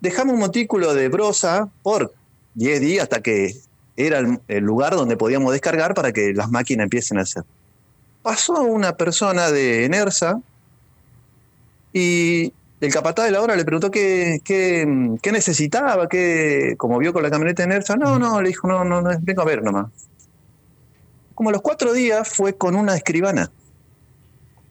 Dejamos 0.00 0.34
un 0.34 0.40
montículo 0.40 0.92
de 0.92 1.08
brosa 1.08 1.68
por 1.82 2.12
10 2.54 2.80
días 2.80 3.02
hasta 3.04 3.22
que 3.22 3.56
era 3.96 4.18
el, 4.48 4.64
lugar 4.64 4.94
donde 4.94 5.16
podíamos 5.16 5.52
descargar 5.52 5.94
para 5.94 6.12
que 6.12 6.34
las 6.34 6.50
máquinas 6.50 6.84
empiecen 6.84 7.18
a 7.18 7.22
hacer. 7.22 7.44
Pasó 8.22 8.60
una 8.62 8.96
persona 8.96 9.50
de 9.50 9.84
Enersa 9.84 10.40
y 11.92 12.52
el 12.80 12.92
capataz 12.92 13.24
de 13.24 13.30
la 13.30 13.40
obra 13.40 13.56
le 13.56 13.64
preguntó 13.64 13.90
qué, 13.90 14.40
qué, 14.44 15.16
qué 15.22 15.32
necesitaba, 15.32 16.08
qué, 16.08 16.74
como 16.76 16.98
vio 16.98 17.12
con 17.12 17.22
la 17.22 17.30
camioneta 17.30 17.62
de 17.62 17.68
Nersa. 17.68 17.96
No, 17.96 18.18
no, 18.18 18.42
le 18.42 18.48
dijo, 18.48 18.68
no, 18.68 18.84
no, 18.84 19.00
no, 19.00 19.10
vengo 19.20 19.42
a 19.42 19.46
ver 19.46 19.62
nomás. 19.62 19.86
Como 21.34 21.48
a 21.48 21.52
los 21.52 21.62
cuatro 21.62 21.92
días 21.92 22.28
fue 22.28 22.54
con 22.54 22.76
una 22.76 22.94
escribana. 22.94 23.50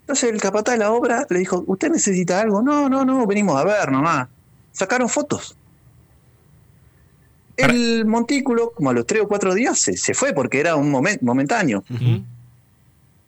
Entonces 0.01 0.31
el 0.31 0.39
capataz 0.39 0.73
de 0.73 0.79
la 0.79 0.91
obra 0.91 1.25
le 1.29 1.39
dijo, 1.39 1.63
¿usted 1.65 1.89
necesita 1.89 2.39
algo? 2.39 2.61
No, 2.61 2.89
no, 2.89 3.05
no, 3.05 3.25
venimos 3.25 3.59
a 3.59 3.63
ver 3.63 3.91
nomás. 3.91 4.27
Sacaron 4.71 5.09
fotos. 5.09 5.57
El 7.57 8.05
montículo, 8.05 8.71
como 8.75 8.91
a 8.91 8.93
los 8.93 9.07
tres 9.07 9.23
o 9.23 9.27
cuatro 9.27 9.53
días, 9.55 9.79
se, 9.79 9.97
se 9.97 10.13
fue 10.13 10.33
porque 10.33 10.59
era 10.59 10.75
un 10.75 10.91
momento 10.91 11.25
momentáneo. 11.25 11.83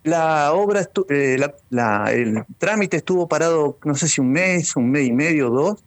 La 0.07 0.53
obra, 0.53 0.79
estu- 0.81 1.05
eh, 1.09 1.37
la- 1.37 1.53
la- 1.69 2.13
el 2.13 2.45
trámite 2.57 2.95
estuvo 2.97 3.27
parado, 3.27 3.77
no 3.83 3.93
sé 3.93 4.07
si 4.07 4.21
un 4.21 4.31
mes, 4.31 4.75
un 4.77 4.89
mes 4.89 5.05
y 5.05 5.11
medio, 5.11 5.49
dos, 5.49 5.83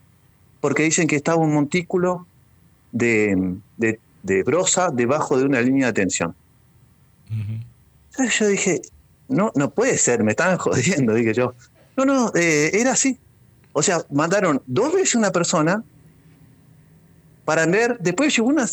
porque 0.61 0.83
dicen 0.83 1.07
que 1.07 1.17
estaba 1.17 1.39
un 1.39 1.55
montículo 1.55 2.27
de, 2.93 3.55
de, 3.79 3.99
de 4.23 4.43
brosa 4.43 4.91
debajo 4.93 5.39
de 5.39 5.45
una 5.47 5.62
línea 5.62 5.87
de 5.87 5.93
tensión. 5.95 6.35
Entonces 8.11 8.39
yo 8.39 8.47
dije, 8.49 8.83
no, 9.29 9.53
no 9.55 9.71
puede 9.71 9.97
ser, 9.97 10.23
me 10.23 10.33
estaban 10.33 10.59
jodiendo, 10.65 11.15
dije 11.15 11.33
yo. 11.33 11.55
No, 11.97 12.05
no, 12.05 12.31
eh, 12.35 12.71
era 12.75 12.93
así. 12.93 13.19
O 13.73 13.83
sea, 13.83 14.05
mandaron 14.11 14.61
dos 14.67 14.93
veces 14.93 15.15
una 15.15 15.31
persona 15.31 15.83
para 17.47 17.65
ver, 17.67 17.97
después 18.00 18.37
llegó 18.37 18.49
una, 18.50 18.67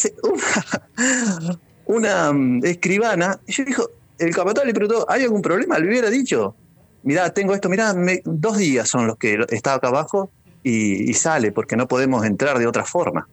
una, 1.85 2.33
mm, 2.33 2.65
escribana, 2.65 3.39
y 3.47 3.53
yo 3.53 3.63
dijo, 3.63 3.89
el 4.19 4.33
capataz 4.35 4.65
le 4.65 4.73
preguntó, 4.73 5.05
¿hay 5.09 5.23
algún 5.23 5.41
problema? 5.41 5.77
Le 5.79 5.87
hubiera 5.87 6.09
dicho, 6.09 6.55
mirá, 7.03 7.29
tengo 7.31 7.53
esto, 7.53 7.69
mirá, 7.69 7.93
me- 7.93 8.21
dos 8.25 8.57
días 8.57 8.87
son 8.89 9.07
los 9.07 9.17
que 9.17 9.39
está 9.49 9.75
acá 9.75 9.87
abajo 9.89 10.31
y, 10.63 11.09
y 11.09 11.13
sale, 11.13 11.51
porque 11.51 11.75
no 11.77 11.87
podemos 11.87 12.25
entrar 12.25 12.57
de 12.59 12.67
otra 12.67 12.85
forma. 12.85 13.27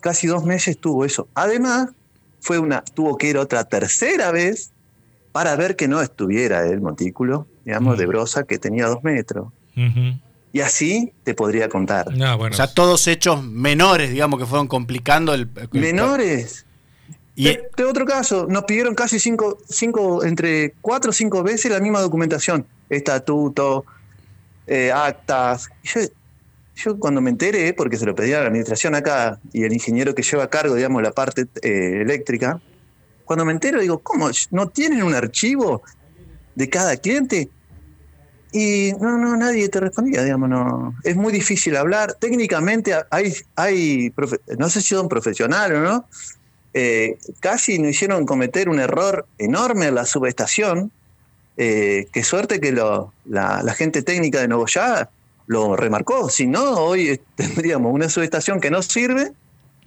Casi 0.00 0.26
dos 0.26 0.44
meses 0.44 0.78
tuvo 0.78 1.04
eso. 1.04 1.28
Además, 1.34 1.90
fue 2.40 2.58
una, 2.58 2.82
tuvo 2.94 3.18
que 3.18 3.28
ir 3.28 3.36
otra 3.36 3.64
tercera 3.64 4.30
vez 4.30 4.70
para 5.32 5.54
ver 5.56 5.76
que 5.76 5.88
no 5.88 6.00
estuviera 6.00 6.66
el 6.66 6.80
montículo, 6.80 7.46
digamos, 7.64 7.98
de 7.98 8.06
brosa, 8.06 8.44
que 8.44 8.58
tenía 8.58 8.86
dos 8.86 9.02
metros. 9.02 9.48
Y 10.52 10.60
así 10.60 11.12
te 11.22 11.34
podría 11.34 11.68
contar. 11.68 12.12
No, 12.16 12.36
bueno. 12.38 12.54
O 12.54 12.56
sea, 12.56 12.66
todos 12.72 13.06
hechos 13.06 13.44
menores, 13.44 14.10
digamos, 14.10 14.40
que 14.40 14.46
fueron 14.46 14.66
complicando 14.68 15.34
el. 15.34 15.48
el- 15.56 15.80
Menores. 15.80 16.66
Y, 17.40 17.44
De, 17.44 17.70
de 17.74 17.84
otro 17.84 18.04
caso, 18.04 18.46
nos 18.50 18.64
pidieron 18.64 18.94
casi 18.94 19.18
cinco, 19.18 19.56
cinco, 19.66 20.22
entre 20.22 20.74
cuatro 20.82 21.08
o 21.08 21.12
cinco 21.14 21.42
veces 21.42 21.70
la 21.70 21.80
misma 21.80 22.00
documentación. 22.02 22.66
Estatuto, 22.90 23.86
eh, 24.66 24.92
actas. 24.92 25.70
Yo, 26.76 26.98
cuando 26.98 27.22
me 27.22 27.30
enteré, 27.30 27.72
porque 27.72 27.96
se 27.96 28.04
lo 28.04 28.14
pedía 28.14 28.36
a 28.36 28.40
la 28.42 28.48
administración 28.48 28.94
acá 28.94 29.40
y 29.54 29.64
el 29.64 29.72
ingeniero 29.72 30.14
que 30.14 30.22
lleva 30.22 30.44
a 30.44 30.50
cargo, 30.50 30.74
digamos, 30.74 31.02
la 31.02 31.12
parte 31.12 31.46
eh, 31.62 32.02
eléctrica, 32.02 32.60
cuando 33.24 33.46
me 33.46 33.52
entero 33.52 33.80
digo, 33.80 34.00
¿cómo? 34.00 34.28
¿No 34.50 34.68
tienen 34.68 35.02
un 35.02 35.14
archivo 35.14 35.82
de 36.54 36.68
cada 36.68 36.94
cliente? 36.98 37.48
Y 38.52 38.92
no, 39.00 39.16
no, 39.16 39.34
nadie 39.38 39.66
te 39.70 39.80
respondía, 39.80 40.24
digamos, 40.24 40.50
no. 40.50 40.94
Es 41.04 41.16
muy 41.16 41.32
difícil 41.32 41.74
hablar. 41.76 42.16
Técnicamente 42.20 42.94
hay, 43.08 43.32
hay 43.56 44.12
no 44.58 44.68
sé 44.68 44.82
si 44.82 44.94
son 44.94 45.08
profesionales 45.08 45.78
o 45.78 45.80
no, 45.80 46.06
eh, 46.74 47.18
casi 47.40 47.78
nos 47.78 47.90
hicieron 47.90 48.26
cometer 48.26 48.68
un 48.68 48.80
error 48.80 49.26
enorme 49.38 49.86
en 49.88 49.94
la 49.96 50.06
subestación. 50.06 50.90
Eh, 51.56 52.06
qué 52.12 52.22
suerte 52.24 52.60
que 52.60 52.72
lo- 52.72 53.12
la, 53.26 53.62
la 53.62 53.74
gente 53.74 54.02
técnica 54.02 54.40
de 54.40 54.48
Nogoyá 54.48 55.10
lo 55.46 55.76
remarcó. 55.76 56.28
Si 56.30 56.46
no, 56.46 56.74
hoy 56.78 57.20
tendríamos 57.36 57.92
una 57.92 58.08
subestación 58.08 58.60
que 58.60 58.70
no 58.70 58.82
sirve. 58.82 59.32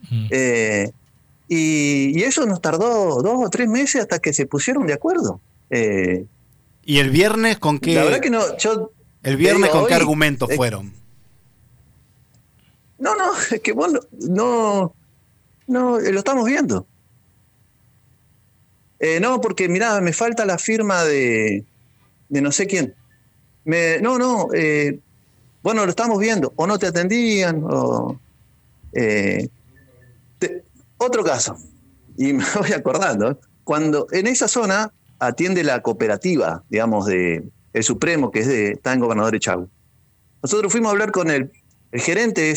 Ujú. 0.06 0.16
eh, 0.32 0.92
y, 1.48 2.18
y 2.20 2.24
eso 2.24 2.46
nos 2.46 2.62
tardó 2.62 3.22
dos 3.22 3.46
o 3.46 3.50
tres 3.50 3.68
meses 3.68 4.02
hasta 4.02 4.20
que 4.20 4.34
se 4.34 4.46
pusieron 4.46 4.86
de 4.88 4.94
acuerdo. 4.94 5.40
Y 6.86 6.98
el 7.00 7.10
viernes 7.12 7.58
con 7.60 7.80
qué. 7.80 7.96
la 7.96 8.04
verdad 8.06 8.20
que 8.20 8.30
no, 8.30 8.58
yo 8.58 8.92
el 9.24 9.38
viernes 9.38 9.70
con 9.70 9.86
qué 9.88 9.94
argumentos 9.94 10.50
fueron. 10.56 10.94
No, 13.00 13.16
no, 13.16 13.32
es 13.52 13.62
que 13.62 13.72
vos 13.74 13.92
no, 13.92 14.00
no, 14.30 14.94
no, 15.68 16.00
eh, 16.00 16.12
lo 16.12 16.20
estamos 16.20 16.46
viendo. 16.46 16.86
Eh, 19.00 19.20
no, 19.20 19.42
porque 19.42 19.68
mirá, 19.68 20.00
me 20.02 20.14
falta 20.14 20.46
la 20.46 20.58
firma 20.58 21.04
de, 21.04 21.66
de 22.30 22.42
no 22.42 22.52
sé 22.52 22.68
quién. 22.68 22.96
No, 23.66 24.18
no, 24.18 24.48
eh, 24.54 25.00
bueno, 25.62 25.84
lo 25.84 25.90
estamos 25.90 26.20
viendo. 26.20 26.54
O 26.56 26.68
no 26.68 26.78
te 26.78 26.88
atendían, 26.88 27.64
o... 27.64 28.20
otro 30.98 31.24
caso, 31.24 31.58
y 32.18 32.34
me 32.34 32.46
voy 32.56 32.72
acordando, 32.72 33.40
cuando 33.64 34.08
en 34.12 34.28
esa 34.28 34.48
zona 34.48 34.92
atiende 35.20 35.64
la 35.64 35.82
cooperativa, 35.82 36.64
digamos, 36.70 37.06
de 37.06 37.44
el 37.74 37.84
Supremo, 37.84 38.32
que 38.32 38.40
es 38.40 38.48
de, 38.48 38.72
está 38.74 38.94
en 38.94 39.00
Gobernador 39.00 39.36
Echagüe. 39.36 39.68
Nosotros 40.42 40.72
fuimos 40.72 40.90
a 40.90 40.92
hablar 40.92 41.12
con 41.12 41.30
el, 41.32 41.52
gerente 41.94 42.42
de 42.42 42.52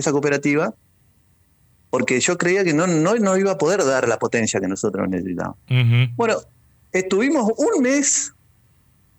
esa 0.00 0.12
cooperativa, 0.12 0.74
porque 1.90 2.20
yo 2.20 2.38
creía 2.38 2.64
que 2.64 2.72
no, 2.72 2.86
no, 2.86 3.16
no 3.16 3.36
iba 3.36 3.52
a 3.52 3.58
poder 3.58 3.84
dar 3.84 4.08
la 4.08 4.18
potencia 4.18 4.60
que 4.60 4.68
nosotros 4.68 5.08
necesitábamos. 5.08 5.58
Bueno, 6.16 6.36
estuvimos 6.92 7.52
un 7.56 7.82
mes 7.82 8.32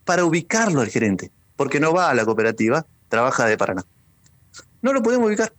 para 0.06 0.26
ubicarlo 0.26 0.82
al 0.82 0.88
gerente, 0.88 1.32
porque 1.56 1.80
no 1.80 1.94
va 1.94 2.10
a 2.10 2.14
la 2.14 2.26
cooperativa, 2.26 2.86
trabaja 3.10 3.46
de 3.46 3.58
Paraná. 3.58 3.86
No 4.82 4.94
lo 4.94 5.04
podemos 5.04 5.28
ubicar. 5.28 5.54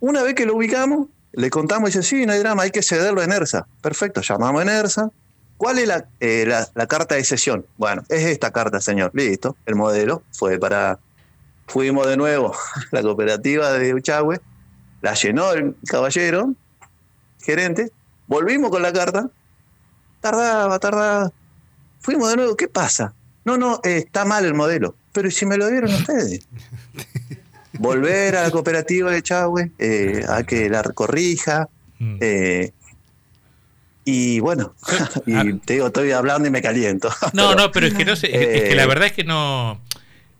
Una 0.00 0.22
vez 0.22 0.34
que 0.34 0.46
lo 0.46 0.56
ubicamos, 0.56 1.08
le 1.32 1.50
contamos 1.50 1.90
y 1.90 1.98
dice, 1.98 2.02
sí, 2.02 2.26
no 2.26 2.32
hay 2.32 2.38
drama, 2.40 2.62
hay 2.62 2.70
que 2.70 2.82
cederlo 2.82 3.20
a 3.20 3.24
Enersa. 3.24 3.66
Perfecto, 3.82 4.22
llamamos 4.22 4.60
a 4.60 4.62
Enersa. 4.62 5.10
¿Cuál 5.56 5.78
es 5.78 5.88
la, 5.88 6.08
eh, 6.20 6.44
la, 6.46 6.68
la 6.74 6.86
carta 6.86 7.16
de 7.16 7.24
sesión? 7.24 7.66
Bueno, 7.76 8.02
es 8.08 8.24
esta 8.24 8.52
carta, 8.52 8.80
señor. 8.80 9.10
Listo, 9.14 9.56
el 9.66 9.74
modelo 9.74 10.22
fue 10.32 10.58
para... 10.58 10.98
Fuimos 11.66 12.06
de 12.06 12.16
nuevo 12.16 12.54
a 12.76 12.80
la 12.92 13.02
cooperativa 13.02 13.72
de 13.72 13.92
Uchagüe, 13.92 14.40
la 15.00 15.14
llenó 15.14 15.52
el 15.52 15.74
caballero, 15.86 16.54
gerente, 17.42 17.90
volvimos 18.26 18.70
con 18.70 18.82
la 18.82 18.92
carta, 18.92 19.28
tardaba, 20.20 20.78
tardaba. 20.78 21.32
Fuimos 22.00 22.30
de 22.30 22.36
nuevo, 22.36 22.56
¿qué 22.56 22.68
pasa? 22.68 23.12
No, 23.44 23.56
no, 23.56 23.80
eh, 23.84 23.98
está 23.98 24.24
mal 24.24 24.44
el 24.44 24.54
modelo. 24.54 24.94
Pero 25.12 25.28
¿y 25.28 25.30
si 25.30 25.46
me 25.46 25.56
lo 25.56 25.68
dieron 25.68 25.92
ustedes? 25.92 26.46
Volver 27.78 28.36
a 28.36 28.42
la 28.42 28.50
cooperativa 28.50 29.10
de 29.10 29.22
Chagüe, 29.22 29.70
eh, 29.78 30.24
a 30.28 30.42
que 30.42 30.68
la 30.68 30.82
corrija. 30.82 31.68
Mm. 31.98 32.16
eh, 32.20 32.72
y 34.04 34.40
bueno, 34.40 34.74
y 35.26 35.52
te 35.58 35.74
digo, 35.74 35.88
estoy 35.88 36.12
hablando 36.12 36.48
y 36.48 36.50
me 36.50 36.62
caliento. 36.62 37.10
No, 37.34 37.54
no, 37.54 37.70
pero 37.72 37.86
es 37.86 37.94
que 37.94 38.04
no 38.04 38.16
sé, 38.16 38.28
es 38.28 38.68
que 38.70 38.74
la 38.74 38.84
Eh, 38.84 38.86
verdad 38.86 39.06
es 39.08 39.12
que 39.12 39.24
no, 39.24 39.80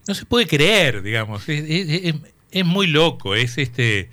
no 0.06 0.14
se 0.14 0.24
puede 0.24 0.46
creer, 0.46 1.02
digamos. 1.02 1.46
Es, 1.48 1.64
es- 1.68 2.04
es- 2.04 2.14
es 2.50 2.64
muy 2.64 2.86
loco, 2.86 3.34
es 3.34 3.58
este, 3.58 4.08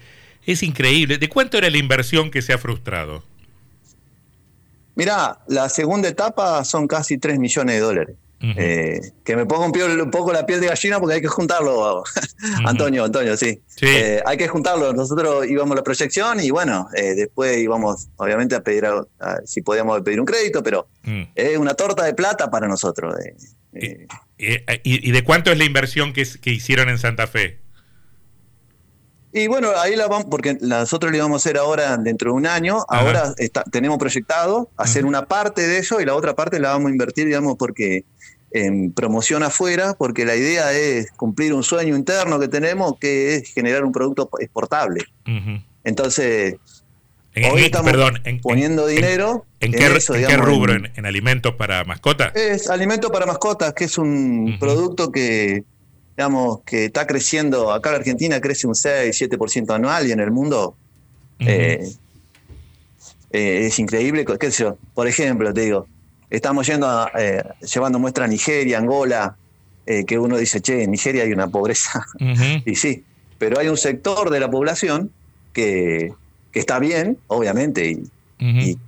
es 0.45 0.63
increíble. 0.63 1.17
¿De 1.17 1.29
cuánto 1.29 1.57
era 1.57 1.69
la 1.69 1.77
inversión 1.77 2.31
que 2.31 2.41
se 2.41 2.53
ha 2.53 2.57
frustrado? 2.57 3.23
Mirá, 4.95 5.39
la 5.47 5.67
segunda 5.69 6.07
etapa 6.07 6.63
son 6.63 6.87
casi 6.87 7.17
3 7.17 7.37
millones 7.39 7.75
de 7.75 7.81
dólares. 7.81 8.15
Eh, 8.57 8.99
que 9.23 9.35
me 9.35 9.47
ponga 9.47 9.65
un, 9.65 10.11
poco 10.11 10.31
la 10.31 10.45
piel 10.45 10.59
de 10.59 10.67
gallina 10.67 10.99
porque 10.99 11.15
hay 11.15 11.21
que 11.21 11.27
juntarlo. 11.27 12.03
Antonio, 12.65 13.03
Antonio, 13.05 13.35
sí. 13.35 13.59
Sí. 13.65 13.85
Eh, 13.87 14.21
hay 14.23 14.37
que 14.37 14.47
juntarlo. 14.47 14.93
Nosotros 14.93 15.47
íbamos 15.47 15.71
a 15.71 15.75
la 15.77 15.83
proyección 15.83 16.39
y 16.39 16.51
bueno, 16.51 16.87
eh, 16.95 17.15
después 17.15 17.57
íbamos 17.57 18.07
obviamente 18.17 18.53
a 18.53 18.61
pedir 18.61 18.85
a- 18.85 19.03
a- 19.19 19.39
si 19.45 19.61
podíamos 19.63 19.99
pedir 20.01 20.19
un 20.19 20.27
crédito, 20.27 20.61
pero 20.61 20.87
Mm. 21.03 21.21
es 21.33 21.57
una 21.57 21.73
torta 21.73 22.03
de 22.05 22.13
plata 22.13 22.51
para 22.51 22.67
nosotros. 22.67 23.15
¿Y, 23.73 23.97
y 24.83 25.11
de 25.11 25.23
cuánto 25.23 25.51
es 25.51 25.57
la 25.57 25.65
inversión 25.65 26.13
que 26.13 26.51
hicieron 26.51 26.89
en 26.89 26.99
Santa 26.99 27.25
Fe? 27.25 27.59
Y 29.37 29.47
bueno, 29.47 29.71
ahí 29.77 29.97
la 29.97 30.07
vamos, 30.07 30.27
porque 30.31 30.57
nosotros 30.61 31.11
lo 31.11 31.17
íbamos 31.17 31.35
a 31.35 31.39
hacer 31.43 31.57
ahora 31.57 31.97
dentro 31.97 32.31
de 32.31 32.37
un 32.37 32.47
año. 32.47 32.85
Ajá. 32.87 33.01
Ahora 33.01 33.33
está- 33.37 33.63
tenemos 33.65 33.97
proyectado 33.97 34.69
hacer 34.77 35.01
Ajá. 35.01 35.09
una 35.09 35.25
parte 35.25 35.67
de 35.67 35.77
eso 35.79 35.99
y 35.99 36.05
la 36.05 36.15
otra 36.15 36.35
parte 36.35 36.57
la 36.57 36.69
vamos 36.69 36.87
a 36.87 36.91
invertir, 36.91 37.25
digamos, 37.25 37.57
porque 37.57 38.05
en 38.51 38.93
promoción 38.93 39.43
afuera, 39.43 39.93
porque 39.97 40.23
la 40.23 40.37
idea 40.37 40.71
es 40.71 41.11
cumplir 41.11 41.53
un 41.53 41.63
sueño 41.63 41.97
interno 41.97 42.39
que 42.39 42.47
tenemos, 42.47 42.97
que 42.97 43.35
es 43.35 43.53
generar 43.53 43.83
un 43.83 43.91
producto 43.91 44.29
exportable. 44.39 45.03
Entonces, 45.83 46.55
En- 47.33 47.51
hoy 47.51 47.59
en- 47.59 47.65
estamos 47.65 47.91
perdón, 47.91 48.21
en- 48.23 48.39
poniendo 48.39 48.87
en- 48.87 48.95
dinero 48.95 49.45
¿En, 49.59 49.73
qué, 49.73 49.85
eso, 49.97 50.13
rubro? 50.37 50.71
en- 50.73 50.85
¿En, 50.85 50.93
en 50.95 51.05
alimentos 51.05 51.55
para 51.55 51.83
mascotas? 51.83 52.33
Es 52.35 52.69
alimento 52.69 53.11
para 53.11 53.25
mascotas, 53.25 53.73
que 53.73 53.83
es 53.83 53.97
un 53.97 54.55
producto 54.61 55.11
que, 55.11 55.65
digamos, 56.17 56.61
que 56.65 56.85
está 56.85 57.05
creciendo. 57.07 57.71
Acá 57.71 57.89
en 57.89 57.95
Argentina 57.95 58.39
crece 58.39 58.67
un 58.67 58.73
6-7% 58.73 59.73
anual 59.73 60.07
y 60.07 60.11
en 60.11 60.19
el 60.19 60.31
mundo 60.31 60.75
eh, 61.39 61.89
eh, 63.31 63.65
es 63.67 63.79
increíble. 63.79 64.25
¿Qué 64.39 64.51
sé 64.51 64.63
yo? 64.63 64.77
Por 64.93 65.07
ejemplo, 65.07 65.53
te 65.53 65.61
digo, 65.61 65.87
estamos 66.29 66.67
yendo 66.67 66.87
a, 66.87 67.11
eh, 67.17 67.43
llevando 67.73 67.99
muestra 67.99 68.25
a 68.25 68.27
Nigeria, 68.27 68.77
Angola, 68.77 69.35
eh, 69.85 70.05
que 70.05 70.17
uno 70.17 70.37
dice, 70.37 70.61
che, 70.61 70.83
en 70.83 70.91
Nigeria 70.91 71.23
hay 71.23 71.33
una 71.33 71.47
pobreza. 71.47 72.05
y 72.65 72.75
sí, 72.75 73.03
pero 73.37 73.59
hay 73.59 73.67
un 73.67 73.77
sector 73.77 74.29
de 74.29 74.39
la 74.39 74.49
población 74.49 75.11
que, 75.53 76.13
está 76.53 76.79
bien, 76.79 77.17
obviamente, 77.27 77.89
y, 77.89 78.09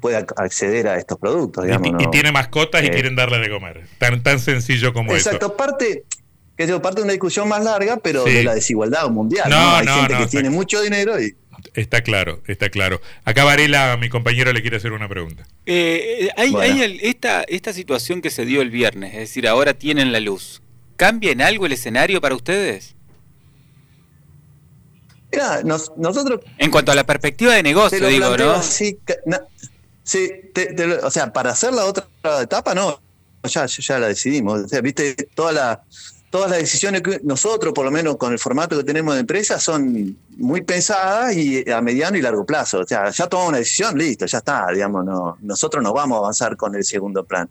puede 0.02 0.18
acceder 0.18 0.88
a 0.88 0.98
estos 0.98 1.18
productos. 1.18 1.66
y, 1.66 2.08
tiene 2.12 2.32
mascotas 2.32 2.84
y 2.84 2.90
quieren 2.90 3.16
darle 3.16 3.40
de 3.40 3.50
comer. 3.50 3.88
Tan, 3.98 4.22
tan 4.22 4.40
sencillo 4.40 4.94
como 4.94 5.16
eso. 5.16 5.30
Exacto, 5.30 5.56
parte, 5.56 6.04
que 6.58 6.64
es 6.64 6.72
parte 6.80 7.02
de 7.02 7.04
una 7.04 7.14
discusión 7.14 7.48
más 7.48 7.64
larga, 7.64 7.98
pero 7.98 8.24
de 8.24 8.44
la 8.44 8.56
desigualdad 8.56 9.10
mundial. 9.10 9.50
No, 9.50 9.76
Hay 9.76 9.88
gente 9.88 10.18
que 10.18 10.28
tiene 10.28 10.50
mucho 10.50 10.82
dinero 10.82 11.22
y 11.22 11.36
Está 11.74 12.02
claro, 12.02 12.42
está 12.48 12.70
claro. 12.70 13.02
Acá 13.24 13.44
Varela, 13.44 13.98
mi 13.98 14.10
compañero, 14.10 14.52
le 14.54 14.62
quiere 14.62 14.78
hacer 14.78 14.92
una 14.92 15.10
pregunta. 15.10 15.48
Eh, 15.66 16.30
hay, 16.38 17.00
esta, 17.02 17.44
esta 17.44 17.74
situación 17.74 18.22
que 18.22 18.30
se 18.30 18.46
dio 18.46 18.62
el 18.62 18.70
viernes, 18.70 19.14
es 19.14 19.20
decir, 19.20 19.48
ahora 19.48 19.74
tienen 19.74 20.12
la 20.12 20.20
luz. 20.20 20.62
¿Cambia 20.96 21.32
en 21.32 21.42
algo 21.42 21.66
el 21.66 21.74
escenario 21.74 22.22
para 22.22 22.36
ustedes? 22.36 22.96
Mira, 25.32 25.62
nosotros... 25.64 26.42
En 26.58 26.72
cuanto 26.72 26.92
a 26.92 26.96
la 26.96 27.06
perspectiva 27.06 27.54
de 27.54 27.64
negocio, 27.64 28.08
digo, 28.08 28.38
¿no? 28.38 28.62
Sí, 28.64 29.00
sí 30.04 30.32
o 31.04 31.12
sea, 31.12 31.34
para 31.34 31.52
hacer 31.52 31.74
la 31.74 31.86
otra 31.86 32.08
etapa, 32.42 32.74
no, 32.74 33.00
ya, 33.44 33.66
ya 33.66 34.00
la 34.00 34.08
decidimos. 34.08 34.66
O 34.66 34.68
sea, 34.68 34.82
viste, 34.82 35.16
toda 35.36 35.52
la 35.52 35.84
todas 36.30 36.50
las 36.52 36.60
decisiones 36.60 37.02
que 37.02 37.20
nosotros, 37.24 37.74
por 37.74 37.86
lo 37.86 37.92
menos 37.92 38.18
con 38.18 38.34
el 38.34 38.40
formato 38.40 38.78
que 38.78 38.84
tenemos 38.84 39.14
de 39.14 39.22
empresa, 39.22 39.60
son 39.60 40.18
muy 40.38 40.62
pensadas 40.62 41.36
y 41.36 41.70
a 41.70 41.82
mediano 41.82 42.18
y 42.18 42.22
largo 42.22 42.46
plazo. 42.46 42.80
O 42.80 42.88
sea, 42.88 43.10
ya 43.10 43.28
tomamos 43.28 43.50
una 43.50 43.58
decisión, 43.60 43.98
listo, 43.98 44.26
ya 44.26 44.40
está, 44.40 44.68
digamos, 44.74 45.06
no, 45.06 45.38
nosotros 45.42 45.84
no 45.84 45.94
vamos 45.94 46.18
a 46.18 46.20
avanzar 46.20 46.58
con 46.58 46.76
el 46.76 46.84
segundo 46.84 47.24
plan. 47.24 47.50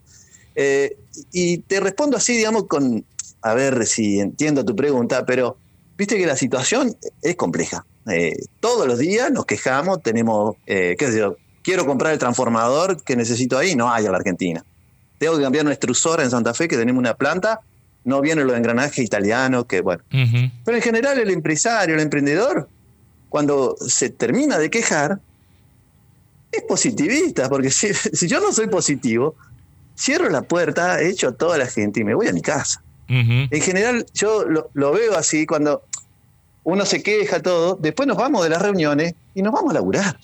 Eh, 0.55 0.97
y 1.33 1.59
te 1.59 1.81
respondo 1.81 2.17
así, 2.17 2.37
digamos, 2.37 2.65
con, 2.67 3.05
a 3.43 3.55
ver 3.55 3.87
si 3.87 4.21
entiendo 4.21 4.65
tu 4.65 4.77
pregunta, 4.77 5.25
pero 5.25 5.57
viste 5.97 6.17
que 6.17 6.27
la 6.27 6.37
situación 6.37 6.97
es 7.23 7.37
compleja. 7.37 7.87
Eh, 8.11 8.37
todos 8.61 8.87
los 8.87 8.99
días 8.99 9.31
nos 9.33 9.47
quejamos, 9.47 10.03
tenemos, 10.03 10.57
eh, 10.67 10.95
qué 10.99 11.11
sé 11.11 11.19
yo, 11.19 11.37
quiero 11.63 11.87
comprar 11.87 12.13
el 12.13 12.19
transformador 12.19 13.03
que 13.03 13.17
necesito 13.17 13.59
ahí, 13.59 13.75
no 13.75 13.91
hay 13.91 14.05
en 14.05 14.13
la 14.13 14.19
Argentina. 14.19 14.65
Tengo 15.19 15.37
que 15.37 15.43
cambiar 15.43 15.65
nuestra 15.65 15.91
usora 15.91 16.23
en 16.23 16.31
Santa 16.31 16.53
Fe, 16.55 16.69
que 16.69 16.77
tenemos 16.77 17.01
una 17.01 17.15
planta 17.15 17.61
no 18.07 18.21
vienen 18.21 18.47
los 18.47 18.57
engranajes 18.57 19.05
italianos, 19.05 19.67
que 19.67 19.81
bueno. 19.81 20.03
Pero 20.09 20.77
en 20.77 20.83
general 20.83 21.19
el 21.19 21.29
empresario, 21.29 21.97
el 21.97 22.01
emprendedor, 22.01 22.69
cuando 23.29 23.77
se 23.81 24.11
termina 24.11 24.59
de 24.59 24.71
quejar, 24.71 25.19
es 26.53 26.63
positivista, 26.63 27.49
porque 27.49 27.71
si, 27.71 27.89
yo 28.29 28.41
no 28.41 28.53
soy 28.53 28.69
positivo, 28.69 29.35
cierro 29.99 30.31
la 30.31 30.43
puerta, 30.43 31.03
echo 31.03 31.29
a 31.29 31.33
toda 31.33 31.59
la 31.59 31.67
gente 31.67 32.01
y 32.01 32.05
me 32.05 32.15
voy 32.15 32.29
a 32.29 32.33
mi 32.33 32.43
casa. 32.43 32.81
En 33.09 33.61
general 33.61 34.07
yo 34.15 34.45
lo, 34.45 34.93
veo 34.93 35.17
así, 35.17 35.45
cuando 35.45 35.83
uno 36.63 36.85
se 36.85 37.03
queja 37.03 37.41
todo, 37.41 37.77
después 37.81 38.07
nos 38.07 38.17
vamos 38.17 38.43
de 38.45 38.51
las 38.51 38.63
reuniones 38.63 39.15
y 39.35 39.43
nos 39.43 39.53
vamos 39.53 39.73
a 39.73 39.75
laburar. 39.75 40.17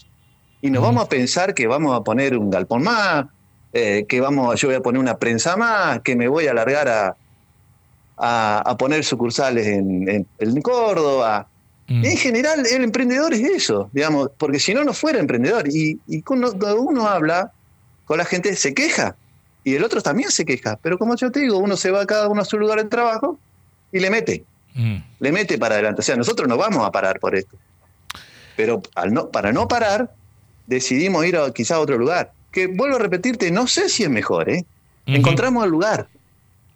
Y 0.61 0.71
nos 0.71 0.83
vamos 0.83 1.05
a 1.05 1.09
pensar 1.09 1.55
que 1.55 1.67
vamos 1.67 1.97
a 1.97 2.05
poner 2.05 2.39
un 2.39 2.49
galpón 2.49 2.85
más, 2.85 3.27
eh, 3.73 4.05
que 4.09 4.21
vamos, 4.21 4.61
yo 4.61 4.69
voy 4.69 4.77
a 4.77 4.81
poner 4.81 5.01
una 5.01 5.19
prensa 5.19 5.57
más, 5.57 6.01
que 6.01 6.15
me 6.15 6.29
voy 6.29 6.47
a 6.47 6.53
alargar 6.53 6.89
a, 6.89 7.17
a, 8.25 8.77
poner 8.79 9.05
sucursales 9.05 9.67
en, 9.67 10.27
en, 10.39 10.63
Córdoba. 10.63 11.49
Mm. 11.89 12.05
En 12.05 12.17
general, 12.17 12.65
el 12.65 12.85
emprendedor 12.85 13.35
es 13.35 13.41
eso, 13.41 13.91
digamos, 13.93 14.31
porque 14.39 14.61
si 14.61 14.73
no, 14.73 14.85
no 14.85 14.93
fuera 14.93 15.19
emprendedor. 15.19 15.65
Y, 15.69 15.99
cuando 16.23 16.53
uno 16.81 17.09
habla 17.09 17.51
con 18.05 18.19
la 18.19 18.25
gente, 18.25 18.55
se 18.55 18.73
queja. 18.75 19.17
Y 19.65 19.75
el 19.75 19.85
otro 19.85 20.01
también 20.01 20.31
se 20.31 20.45
queja. 20.45 20.79
Pero 20.83 20.99
como 20.99 21.17
yo 21.17 21.31
te 21.33 21.41
digo, 21.41 21.59
uno 21.59 21.77
se 21.77 21.91
va 21.91 22.07
cada 22.07 22.29
uno 22.29 22.43
a 22.43 22.45
su 22.45 22.59
lugar 22.59 22.79
de 22.79 22.89
trabajo 22.89 23.39
y 23.91 23.99
le 23.99 24.11
mete. 24.11 24.45
Mm. 24.75 24.97
Le 25.19 25.33
mete 25.33 25.59
para 25.59 25.75
adelante. 25.75 26.01
O 26.01 26.05
sea, 26.05 26.17
nosotros 26.17 26.49
no 26.49 26.57
vamos 26.57 26.87
a 26.87 26.93
parar 26.93 27.19
por 27.19 27.35
esto. 27.35 27.57
Pero 28.57 28.83
al 28.95 29.13
no, 29.13 29.31
para 29.31 29.53
no 29.53 29.67
parar, 29.67 30.13
decidimos 30.67 31.27
ir 31.27 31.37
a, 31.37 31.53
quizá 31.53 31.77
a 31.77 31.81
otro 31.81 31.99
lugar. 31.99 32.33
Que 32.53 32.69
vuelvo 32.69 32.97
a 32.97 32.99
repetirte, 33.01 33.51
no 33.51 33.67
sé 33.67 33.89
si 33.89 34.05
es 34.05 34.11
mejor, 34.11 34.49
¿eh? 34.51 34.65
Encontramos 35.07 35.65
el 35.65 35.71
lugar. 35.71 36.09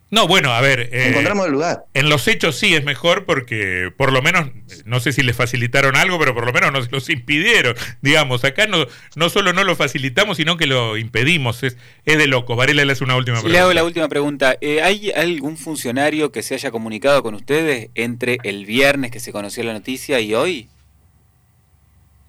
No, 0.09 0.29
bueno, 0.29 0.53
a 0.53 0.61
ver. 0.61 0.89
Eh, 0.93 1.09
Encontramos 1.09 1.47
el 1.47 1.53
lugar. 1.53 1.85
En 1.93 2.09
los 2.09 2.29
hechos 2.29 2.57
sí 2.57 2.75
es 2.75 2.85
mejor 2.85 3.25
porque, 3.25 3.91
por 3.97 4.13
lo 4.13 4.23
menos, 4.23 4.51
no 4.85 5.01
sé 5.01 5.13
si 5.13 5.23
les 5.23 5.35
facilitaron 5.35 5.97
algo, 5.97 6.17
pero 6.19 6.33
por 6.33 6.47
lo 6.47 6.53
menos 6.53 6.73
nos 6.73 6.93
los 6.93 7.11
impidieron. 7.11 7.75
Digamos, 8.03 8.45
acá 8.45 8.69
no, 8.69 8.87
no 9.17 9.29
solo 9.31 9.53
no 9.53 9.65
lo 9.65 9.75
facilitamos, 9.75 10.37
sino 10.37 10.57
que 10.57 10.67
lo 10.67 10.97
impedimos. 10.97 11.65
Es, 11.65 11.77
es 12.05 12.19
de 12.19 12.29
locos. 12.29 12.57
Varela 12.57 12.85
le 12.85 12.93
hace 12.93 13.03
una 13.03 13.17
última 13.17 13.39
pregunta. 13.39 13.53
Le 13.53 13.59
hago 13.59 13.73
la 13.73 13.83
última 13.83 14.09
pregunta. 14.09 14.57
Eh, 14.61 14.81
¿Hay 14.81 15.11
algún 15.11 15.57
funcionario 15.57 16.31
que 16.31 16.45
se 16.45 16.55
haya 16.55 16.71
comunicado 16.71 17.25
con 17.25 17.35
ustedes 17.35 17.91
entre 17.97 18.39
el 18.45 18.65
viernes 18.65 19.11
que 19.11 19.19
se 19.19 19.33
conoció 19.33 19.65
la 19.65 19.73
noticia 19.73 20.21
y 20.21 20.35
hoy? 20.35 20.69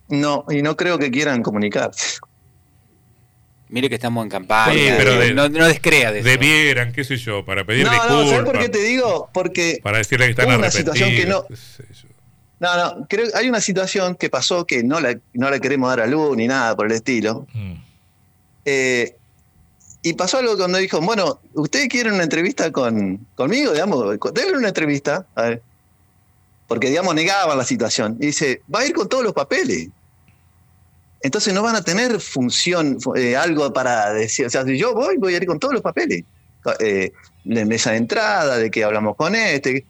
No, 0.09 0.45
y 0.49 0.63
no 0.63 0.75
creo 0.75 0.97
que 0.97 1.11
quieran 1.11 1.43
comunicarse. 1.43 2.19
Mire 3.69 3.89
que 3.89 3.95
estamos 3.95 4.23
en 4.23 4.29
campaña, 4.29 4.95
pero 4.97 5.33
no, 5.33 5.67
descrea 5.67 6.11
de 6.11 6.23
Debieran, 6.23 6.93
qué 6.93 7.03
sé 7.03 7.17
yo, 7.17 7.45
para 7.45 7.65
pedir 7.65 7.85
no, 7.85 7.91
disculpas. 7.91 8.17
No, 8.17 8.29
¿sabes 8.29 8.45
por 8.45 8.59
qué 8.59 8.69
te 8.69 8.81
digo? 8.81 9.29
Porque 9.33 9.79
para 9.83 9.97
decirle 9.97 10.25
que 10.25 10.31
están 10.31 10.51
una 10.51 10.71
situación 10.71 11.09
que 11.09 11.25
no. 11.25 11.45
No, 12.59 12.75
no, 12.75 13.07
creo 13.07 13.27
hay 13.35 13.49
una 13.49 13.61
situación 13.61 14.15
que 14.15 14.29
pasó 14.29 14.65
que 14.65 14.83
no 14.83 14.99
la, 14.99 15.15
no 15.33 15.49
la 15.51 15.59
queremos 15.59 15.89
dar 15.89 15.99
a 15.99 16.07
luz 16.07 16.35
ni 16.35 16.47
nada 16.47 16.75
por 16.75 16.87
el 16.87 16.93
estilo. 16.93 17.45
Mm. 17.53 17.73
Eh, 18.65 19.15
y 20.01 20.13
pasó 20.13 20.37
algo 20.37 20.57
cuando 20.57 20.77
dijo, 20.77 21.01
bueno, 21.01 21.39
¿ustedes 21.53 21.89
quieren 21.89 22.13
una 22.13 22.23
entrevista 22.23 22.71
con, 22.71 23.27
conmigo? 23.35 23.73
Digamos, 23.73 24.17
denle 24.33 24.57
una 24.57 24.69
entrevista, 24.69 25.25
a 25.35 25.41
ver. 25.41 25.61
Porque, 26.67 26.89
digamos, 26.89 27.13
negaban 27.13 27.57
la 27.57 27.65
situación. 27.65 28.17
Y 28.19 28.27
dice, 28.27 28.61
va 28.73 28.81
a 28.81 28.85
ir 28.85 28.93
con 28.93 29.09
todos 29.09 29.23
los 29.23 29.33
papeles. 29.33 29.89
Entonces 31.21 31.53
no 31.53 31.63
van 31.63 31.75
a 31.75 31.81
tener 31.81 32.19
función, 32.19 32.97
eh, 33.15 33.35
algo 33.35 33.73
para 33.73 34.13
decir, 34.13 34.45
o 34.45 34.49
sea, 34.49 34.63
si 34.63 34.77
yo 34.77 34.93
voy, 34.93 35.17
voy 35.17 35.33
a 35.33 35.37
ir 35.37 35.45
con 35.45 35.59
todos 35.59 35.73
los 35.73 35.81
papeles, 35.81 36.23
eh, 36.79 37.11
de 37.43 37.65
mesa 37.65 37.91
de 37.91 37.97
entrada, 37.97 38.57
de 38.57 38.69
que 38.69 38.83
hablamos 38.83 39.15
con 39.15 39.35
este. 39.35 39.85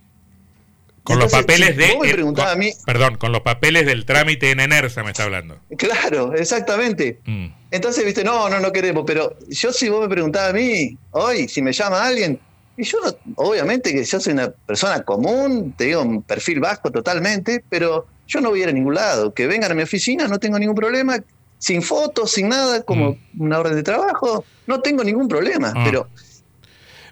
Con 1.03 1.19
los 1.19 1.31
papeles 1.31 1.75
de. 1.77 1.97
perdón, 2.85 3.15
con 3.15 3.31
los 3.31 3.41
papeles 3.41 3.85
del 3.85 4.05
trámite 4.05 4.51
en 4.51 4.59
ENERSA 4.59 5.03
me 5.03 5.11
está 5.11 5.23
hablando. 5.23 5.57
Claro, 5.77 6.33
exactamente. 6.33 7.19
Mm. 7.25 7.47
Entonces, 7.71 8.05
viste, 8.05 8.23
no, 8.23 8.49
no, 8.49 8.59
no 8.59 8.71
queremos, 8.71 9.03
pero 9.07 9.37
yo 9.49 9.71
si 9.71 9.89
vos 9.89 10.01
me 10.01 10.09
preguntás 10.09 10.49
a 10.49 10.53
mí, 10.53 10.97
hoy, 11.11 11.47
si 11.47 11.61
me 11.61 11.71
llama 11.71 12.05
alguien, 12.05 12.39
y 12.77 12.83
yo, 12.83 12.99
obviamente 13.35 13.91
que 13.91 14.03
yo 14.03 14.19
soy 14.19 14.33
una 14.33 14.49
persona 14.49 15.01
común, 15.03 15.73
te 15.75 15.85
digo, 15.85 16.01
un 16.01 16.21
perfil 16.21 16.59
vasco 16.59 16.91
totalmente, 16.91 17.63
pero 17.69 18.05
yo 18.27 18.41
no 18.41 18.49
voy 18.49 18.59
a 18.59 18.63
ir 18.63 18.69
a 18.69 18.73
ningún 18.73 18.95
lado. 18.95 19.33
Que 19.33 19.47
vengan 19.47 19.71
a 19.71 19.75
mi 19.75 19.83
oficina, 19.83 20.27
no 20.27 20.39
tengo 20.39 20.59
ningún 20.59 20.75
problema. 20.75 21.17
Sin 21.57 21.81
fotos, 21.81 22.31
sin 22.31 22.49
nada, 22.49 22.83
como 22.83 23.11
mm. 23.11 23.41
una 23.41 23.59
orden 23.59 23.75
de 23.75 23.83
trabajo, 23.83 24.45
no 24.67 24.79
tengo 24.81 25.03
ningún 25.03 25.27
problema. 25.27 25.73
Ah. 25.75 25.83
Pero 25.85 26.07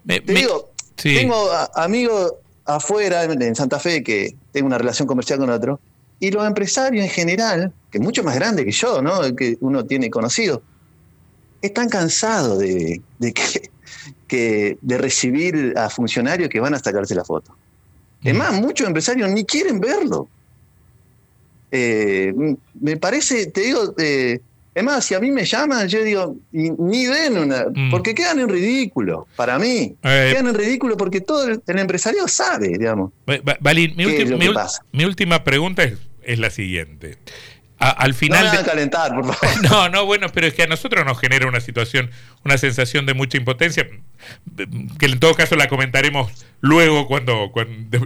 te 0.05 0.21
digo, 0.33 0.71
tengo 0.95 1.49
amigos 1.73 2.33
afuera, 2.65 3.23
en 3.23 3.55
Santa 3.55 3.79
Fe, 3.79 4.03
que 4.03 4.35
tengo 4.51 4.67
una 4.67 4.77
relación 4.77 5.07
comercial 5.07 5.39
con 5.39 5.49
otro, 5.49 5.79
y 6.19 6.31
los 6.31 6.45
empresarios 6.45 7.03
en 7.03 7.09
general, 7.09 7.73
que 7.91 7.97
es 7.97 8.03
mucho 8.03 8.23
más 8.23 8.35
grande 8.35 8.65
que 8.65 8.71
yo, 8.71 9.01
¿no? 9.01 9.35
que 9.35 9.57
uno 9.61 9.85
tiene 9.85 10.09
conocido, 10.09 10.61
están 11.61 11.89
cansados 11.89 12.59
de, 12.59 13.01
que, 13.19 13.69
que, 14.27 14.77
de 14.81 14.97
recibir 14.97 15.73
a 15.77 15.89
funcionarios 15.89 16.49
que 16.49 16.59
van 16.59 16.73
a 16.73 16.79
sacarse 16.79 17.15
la 17.15 17.25
foto. 17.25 17.55
Es 18.23 18.33
mm. 18.33 18.37
más, 18.37 18.53
muchos 18.53 18.87
empresarios 18.87 19.29
ni 19.29 19.45
quieren 19.45 19.79
verlo. 19.79 20.27
Eh, 21.71 22.33
me 22.79 22.97
parece, 22.97 23.47
te 23.47 23.61
digo, 23.61 23.93
eh, 23.97 24.39
es 24.73 24.83
más, 24.83 25.05
si 25.05 25.13
a 25.13 25.19
mí 25.19 25.31
me 25.31 25.45
llaman, 25.45 25.87
yo 25.87 26.03
digo, 26.03 26.35
ni 26.51 27.05
den 27.05 27.37
una, 27.37 27.65
mm. 27.73 27.91
porque 27.91 28.13
quedan 28.13 28.39
en 28.39 28.49
ridículo, 28.49 29.27
para 29.35 29.57
mí. 29.57 29.95
Eh, 30.03 30.29
quedan 30.31 30.47
en 30.47 30.55
ridículo 30.55 30.97
porque 30.97 31.21
todo 31.21 31.47
el, 31.47 31.61
empresario 31.79 32.27
sabe, 32.27 32.69
digamos. 32.77 33.11
Valín, 33.61 33.95
mi, 33.95 35.05
última 35.05 35.43
pregunta 35.43 35.89
es 36.23 36.39
la 36.39 36.49
siguiente 36.49 37.17
al 37.77 38.13
final. 38.13 38.49
No 38.53 38.63
calentar, 38.63 39.13
por 39.13 39.33
favor. 39.33 39.61
No, 39.69 39.89
no, 39.89 40.05
bueno, 40.05 40.29
pero 40.29 40.47
es 40.47 40.53
que 40.53 40.63
a 40.63 40.67
nosotros 40.67 41.05
nos 41.05 41.19
genera 41.19 41.47
una 41.47 41.59
situación, 41.59 42.09
una 42.43 42.57
sensación 42.57 43.05
de 43.05 43.13
mucha 43.13 43.37
impotencia, 43.37 43.87
que 44.99 45.05
en 45.05 45.19
todo 45.19 45.33
caso 45.35 45.55
la 45.55 45.67
comentaremos 45.67 46.31
luego 46.61 47.07
cuando, 47.07 47.51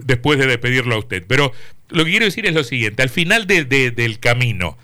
después 0.03 0.39
de 0.39 0.47
despedirlo 0.47 0.95
a 0.95 0.99
usted. 0.99 1.23
Pero 1.27 1.53
lo 1.89 2.03
que 2.03 2.11
quiero 2.11 2.25
decir 2.25 2.45
es 2.45 2.53
lo 2.53 2.63
siguiente: 2.63 3.03
al 3.03 3.09
final 3.09 3.45
del 3.45 4.19
camino, 4.19 4.77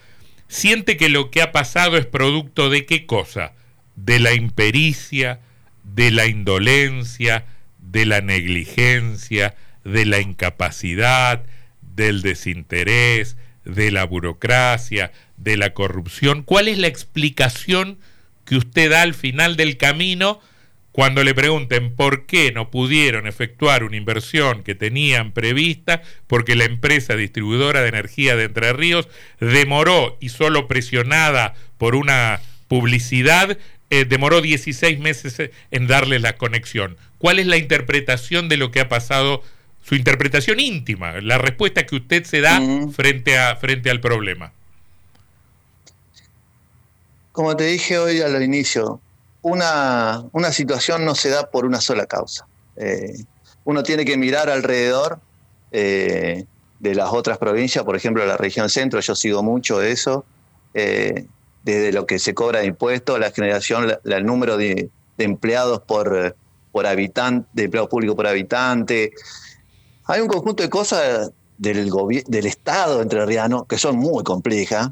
¿siente 0.47 0.97
que 0.97 1.09
lo 1.09 1.31
que 1.31 1.41
ha 1.41 1.51
pasado 1.51 1.97
es 1.97 2.05
producto 2.05 2.69
de 2.69 2.85
qué 2.85 3.05
cosa? 3.05 3.53
De 3.95 4.19
la 4.19 4.33
impericia, 4.33 5.39
de 5.83 6.11
la 6.11 6.27
indolencia, 6.27 7.45
de 7.79 8.05
la 8.05 8.21
negligencia, 8.21 9.55
de 9.83 10.05
la 10.05 10.19
incapacidad, 10.19 11.43
del 11.81 12.21
desinterés 12.21 13.37
de 13.65 13.91
la 13.91 14.05
burocracia, 14.05 15.11
de 15.37 15.57
la 15.57 15.73
corrupción. 15.73 16.43
¿Cuál 16.43 16.67
es 16.67 16.77
la 16.77 16.87
explicación 16.87 17.97
que 18.45 18.55
usted 18.55 18.91
da 18.91 19.01
al 19.01 19.13
final 19.13 19.57
del 19.57 19.77
camino 19.77 20.39
cuando 20.95 21.25
le 21.25 21.35
pregunten 21.35 21.93
por 21.93 22.25
qué 22.25 22.53
no 22.53 22.71
pudieron 22.71 23.27
efectuar 23.27 23.83
una 23.83 23.97
inversión 23.97 24.63
que 24.63 24.75
tenían 24.75 25.33
prevista, 25.33 26.01
porque 26.25 26.55
la 26.55 26.63
empresa 26.63 27.17
distribuidora 27.17 27.81
de 27.81 27.89
energía 27.89 28.37
de 28.37 28.45
Entre 28.45 28.71
Ríos 28.71 29.09
demoró 29.41 30.17
y 30.21 30.29
solo 30.29 30.69
presionada 30.69 31.53
por 31.77 31.95
una 31.95 32.39
publicidad, 32.69 33.57
eh, 33.89 34.05
demoró 34.05 34.39
16 34.39 34.99
meses 34.99 35.51
en 35.69 35.87
darle 35.87 36.19
la 36.19 36.37
conexión. 36.37 36.95
¿Cuál 37.17 37.39
es 37.39 37.47
la 37.47 37.57
interpretación 37.57 38.47
de 38.47 38.55
lo 38.55 38.71
que 38.71 38.79
ha 38.79 38.87
pasado? 38.87 39.43
Su 39.87 39.93
interpretación 39.93 40.59
íntima, 40.59 41.21
la 41.21 41.37
respuesta 41.37 41.85
que 41.85 41.97
usted 41.97 42.23
se 42.23 42.41
da 42.41 42.59
frente, 42.91 43.37
a, 43.37 43.55
frente 43.55 43.91
al 43.91 44.01
problema. 44.01 44.51
Como 47.31 47.55
te 47.55 47.65
dije 47.65 47.99
hoy 47.99 48.19
al 48.19 48.41
inicio, 48.41 48.99
una, 49.43 50.23
una 50.31 50.51
situación 50.51 51.05
no 51.05 51.13
se 51.13 51.29
da 51.29 51.51
por 51.51 51.65
una 51.65 51.81
sola 51.81 52.07
causa. 52.07 52.47
Eh, 52.77 53.13
uno 53.63 53.83
tiene 53.83 54.05
que 54.05 54.17
mirar 54.17 54.49
alrededor 54.49 55.19
eh, 55.71 56.45
de 56.79 56.95
las 56.95 57.13
otras 57.13 57.37
provincias, 57.37 57.85
por 57.85 57.95
ejemplo, 57.95 58.25
la 58.25 58.37
región 58.37 58.71
centro, 58.71 58.99
yo 59.01 59.13
sigo 59.13 59.43
mucho 59.43 59.83
eso, 59.83 60.25
eh, 60.73 61.27
desde 61.61 61.91
lo 61.91 62.07
que 62.07 62.17
se 62.17 62.33
cobra 62.33 62.61
de 62.61 62.65
impuestos, 62.65 63.19
la 63.19 63.29
generación, 63.29 63.95
el 64.03 64.25
número 64.25 64.57
de, 64.57 64.89
empleados 65.19 65.81
por, 65.81 66.35
por 66.71 66.87
habitante, 66.87 67.47
de 67.53 67.65
empleados 67.65 67.91
públicos 67.91 68.15
por 68.15 68.25
habitante. 68.25 69.13
Hay 70.07 70.21
un 70.21 70.27
conjunto 70.27 70.63
de 70.63 70.69
cosas 70.69 71.31
del, 71.57 71.91
del 72.27 72.45
Estado 72.45 73.01
entrerriano 73.01 73.65
que 73.65 73.77
son 73.77 73.97
muy 73.97 74.23
complejas 74.23 74.91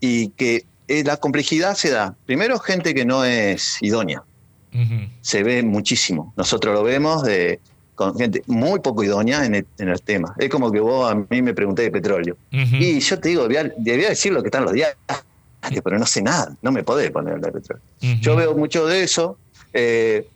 y 0.00 0.28
que 0.30 0.66
eh, 0.88 1.04
la 1.04 1.16
complejidad 1.16 1.74
se 1.74 1.90
da, 1.90 2.14
primero, 2.26 2.58
gente 2.58 2.92
que 2.92 3.04
no 3.04 3.24
es 3.24 3.78
idónea. 3.80 4.22
Se 5.20 5.42
ve 5.42 5.62
muchísimo. 5.62 6.32
Nosotros 6.36 6.74
lo 6.74 6.82
vemos 6.82 7.22
de, 7.24 7.60
con 7.94 8.16
gente 8.16 8.42
muy 8.46 8.80
poco 8.80 9.04
idónea 9.04 9.44
en 9.44 9.54
el, 9.54 10.00
tema. 10.02 10.34
Es 10.38 10.48
como 10.48 10.72
que 10.72 10.80
vos 10.80 11.10
a 11.10 11.14
mí 11.14 11.42
me 11.42 11.52
pregunté 11.52 11.82
de 11.82 11.90
petróleo. 11.90 12.36
Y 12.50 12.98
yo 13.00 13.20
te 13.20 13.28
digo, 13.28 13.46
debía, 13.48 14.08
decir 14.08 14.32
lo 14.32 14.42
que 14.42 14.48
están 14.48 14.64
los 14.64 14.72
diarios, 14.72 14.96
pero 15.84 15.98
no 15.98 16.06
sé 16.06 16.22
nada, 16.22 16.56
no 16.62 16.72
me 16.72 16.82
podés 16.82 17.10
poner 17.10 17.38
de 17.38 17.52
petróleo. 17.52 17.82
Yo 18.20 18.34
veo 18.34 18.56
mucho 18.56 18.86
de 18.86 19.02
eso. 19.02 19.36
Eh, 19.74 20.26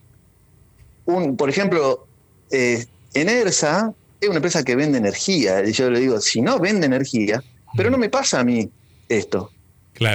un, 1.06 1.36
por 1.36 1.48
ejemplo, 1.48 2.06
eh, 2.50 2.84
Enersa 3.20 3.92
es 4.20 4.28
una 4.28 4.36
empresa 4.36 4.64
que 4.64 4.76
vende 4.76 4.98
energía. 4.98 5.64
Y 5.64 5.72
yo 5.72 5.90
le 5.90 6.00
digo, 6.00 6.20
si 6.20 6.40
no 6.40 6.58
vende 6.58 6.86
energía, 6.86 7.42
pero 7.76 7.90
no 7.90 7.98
me 7.98 8.08
pasa 8.08 8.40
a 8.40 8.44
mí 8.44 8.70
esto. 9.08 9.50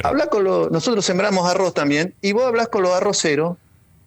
Habla 0.04 0.28
con 0.28 0.44
los, 0.44 0.72
nosotros 0.72 1.04
sembramos 1.04 1.50
arroz 1.50 1.74
también, 1.74 2.14
y 2.22 2.34
vos 2.34 2.46
hablas 2.46 2.68
con 2.68 2.84
los 2.84 2.92
arroceros 2.92 3.58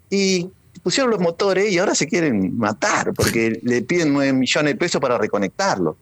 y 0.09 0.49
pusieron 0.83 1.11
los 1.11 1.21
motores 1.21 1.73
y 1.73 1.79
ahora 1.79 1.95
se 1.95 2.07
quieren 2.07 2.57
matar 2.57 3.13
porque 3.15 3.59
le 3.63 3.83
piden 3.83 4.13
9 4.13 4.33
millones 4.35 4.75
de 4.75 4.79
pesos 4.79 5.01
para 5.01 5.19
reconectarlo. 5.19 5.97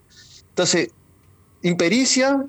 Entonces, 0.49 0.91
impericia, 1.63 2.45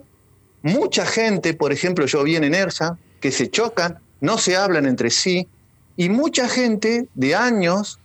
mucha 0.62 1.06
gente, 1.06 1.54
por 1.54 1.72
ejemplo, 1.72 2.06
yo 2.06 2.24
vi 2.24 2.36
en 2.36 2.54
ERSA, 2.54 2.98
que 3.22 3.32
se 3.32 3.50
chocan, 3.50 4.00
no 4.20 4.38
se 4.38 4.58
hablan 4.58 4.86
entre 4.86 5.10
sí, 5.10 5.48
y 5.96 6.10
mucha 6.10 6.50
gente 6.50 7.08
de 7.14 7.36
años, 7.36 8.00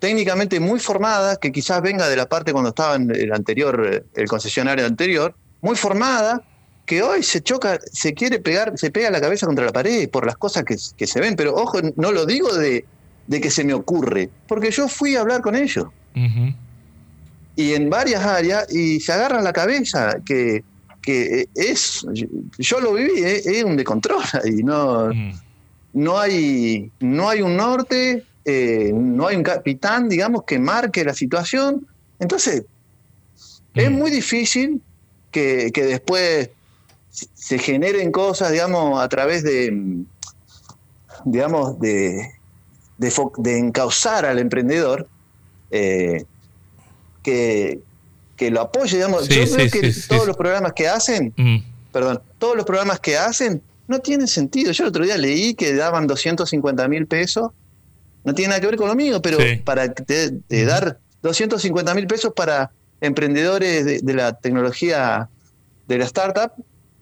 técnicamente 0.00 0.58
muy 0.58 0.80
formada, 0.80 1.36
que 1.36 1.52
quizás 1.52 1.80
venga 1.82 2.08
de 2.08 2.16
la 2.16 2.28
parte 2.28 2.52
cuando 2.52 2.70
estaba 2.70 2.96
en 2.96 3.14
el 3.14 3.32
anterior, 3.32 4.04
el 4.14 4.28
concesionario 4.28 4.86
anterior, 4.86 5.34
muy 5.60 5.76
formada, 5.76 6.42
que 6.86 7.02
hoy 7.02 7.22
se 7.22 7.42
choca, 7.42 7.78
se 7.92 8.14
quiere 8.14 8.40
pegar, 8.40 8.72
se 8.76 8.90
pega 8.90 9.10
la 9.10 9.20
cabeza 9.20 9.46
contra 9.46 9.64
la 9.64 9.72
pared 9.72 10.08
por 10.08 10.26
las 10.26 10.36
cosas 10.36 10.64
que, 10.64 11.06
se 11.06 11.20
ven, 11.20 11.36
pero 11.36 11.54
ojo, 11.54 11.78
no 11.96 12.10
lo 12.10 12.26
digo 12.26 12.52
de, 12.54 12.84
que 13.28 13.50
se 13.50 13.62
me 13.62 13.74
ocurre, 13.74 14.30
porque 14.48 14.70
yo 14.70 14.88
fui 14.88 15.14
a 15.14 15.20
hablar 15.20 15.42
con 15.42 15.54
ellos. 15.54 15.86
Y 17.54 17.74
en 17.74 17.90
varias 17.90 18.24
áreas, 18.24 18.72
y 18.72 18.98
se 19.00 19.12
agarran 19.12 19.44
la 19.44 19.52
cabeza, 19.52 20.16
que, 20.24 20.64
es, 21.54 22.06
yo 22.58 22.80
lo 22.80 22.94
viví, 22.94 23.22
es, 23.22 23.64
un 23.64 23.76
descontrol 23.76 24.22
y 24.44 24.62
no, 24.62 25.10
no, 25.92 26.18
hay, 26.18 26.90
no 27.00 27.28
hay 27.28 27.42
un 27.42 27.56
norte, 27.56 28.24
eh, 28.44 28.90
no 28.94 29.26
hay 29.26 29.36
un 29.36 29.42
capitán, 29.42 30.08
digamos, 30.08 30.44
que 30.44 30.58
marque 30.58 31.04
la 31.04 31.14
situación. 31.14 31.86
Entonces, 32.18 32.64
es 33.74 33.90
muy 33.90 34.10
difícil 34.10 34.82
que, 35.30 35.70
que 35.72 35.84
después 35.84 36.50
se 37.10 37.58
generen 37.58 38.12
cosas, 38.12 38.52
digamos, 38.52 39.00
a 39.00 39.08
través 39.08 39.42
de, 39.42 40.04
digamos, 41.24 41.78
de, 41.80 42.30
de, 42.98 43.58
encauzar 43.58 44.24
al 44.24 44.38
emprendedor, 44.38 45.08
eh, 45.70 46.24
que, 47.22 47.80
que, 48.36 48.50
lo 48.50 48.60
apoye, 48.62 48.96
digamos. 48.96 49.28
Yo 49.28 49.44
creo 49.44 49.70
que 49.70 49.92
todos 50.08 50.26
los 50.26 50.36
programas 50.36 50.72
que 50.72 50.88
hacen, 50.88 51.34
mm. 51.36 51.58
perdón, 51.92 52.22
todos 52.38 52.56
los 52.56 52.64
programas 52.64 53.00
que 53.00 53.16
hacen 53.16 53.62
no 53.88 53.98
tienen 53.98 54.28
sentido. 54.28 54.72
Yo 54.72 54.84
el 54.84 54.88
otro 54.90 55.04
día 55.04 55.18
leí 55.18 55.54
que 55.54 55.74
daban 55.74 56.06
250 56.06 56.88
mil 56.88 57.06
pesos, 57.06 57.50
no 58.30 58.34
tiene 58.34 58.50
nada 58.50 58.60
que 58.60 58.66
ver 58.68 58.76
con 58.76 58.88
lo 58.88 58.94
mío, 58.94 59.20
pero 59.20 59.38
para 59.64 59.88
de, 59.88 60.64
dar 60.64 60.98
250 61.22 61.94
mil 61.94 62.06
pesos 62.06 62.32
para 62.34 62.70
emprendedores 63.00 64.04
de 64.04 64.14
la 64.14 64.32
tecnología 64.34 65.28
de 65.88 65.98
la 65.98 66.04
startup, 66.04 66.52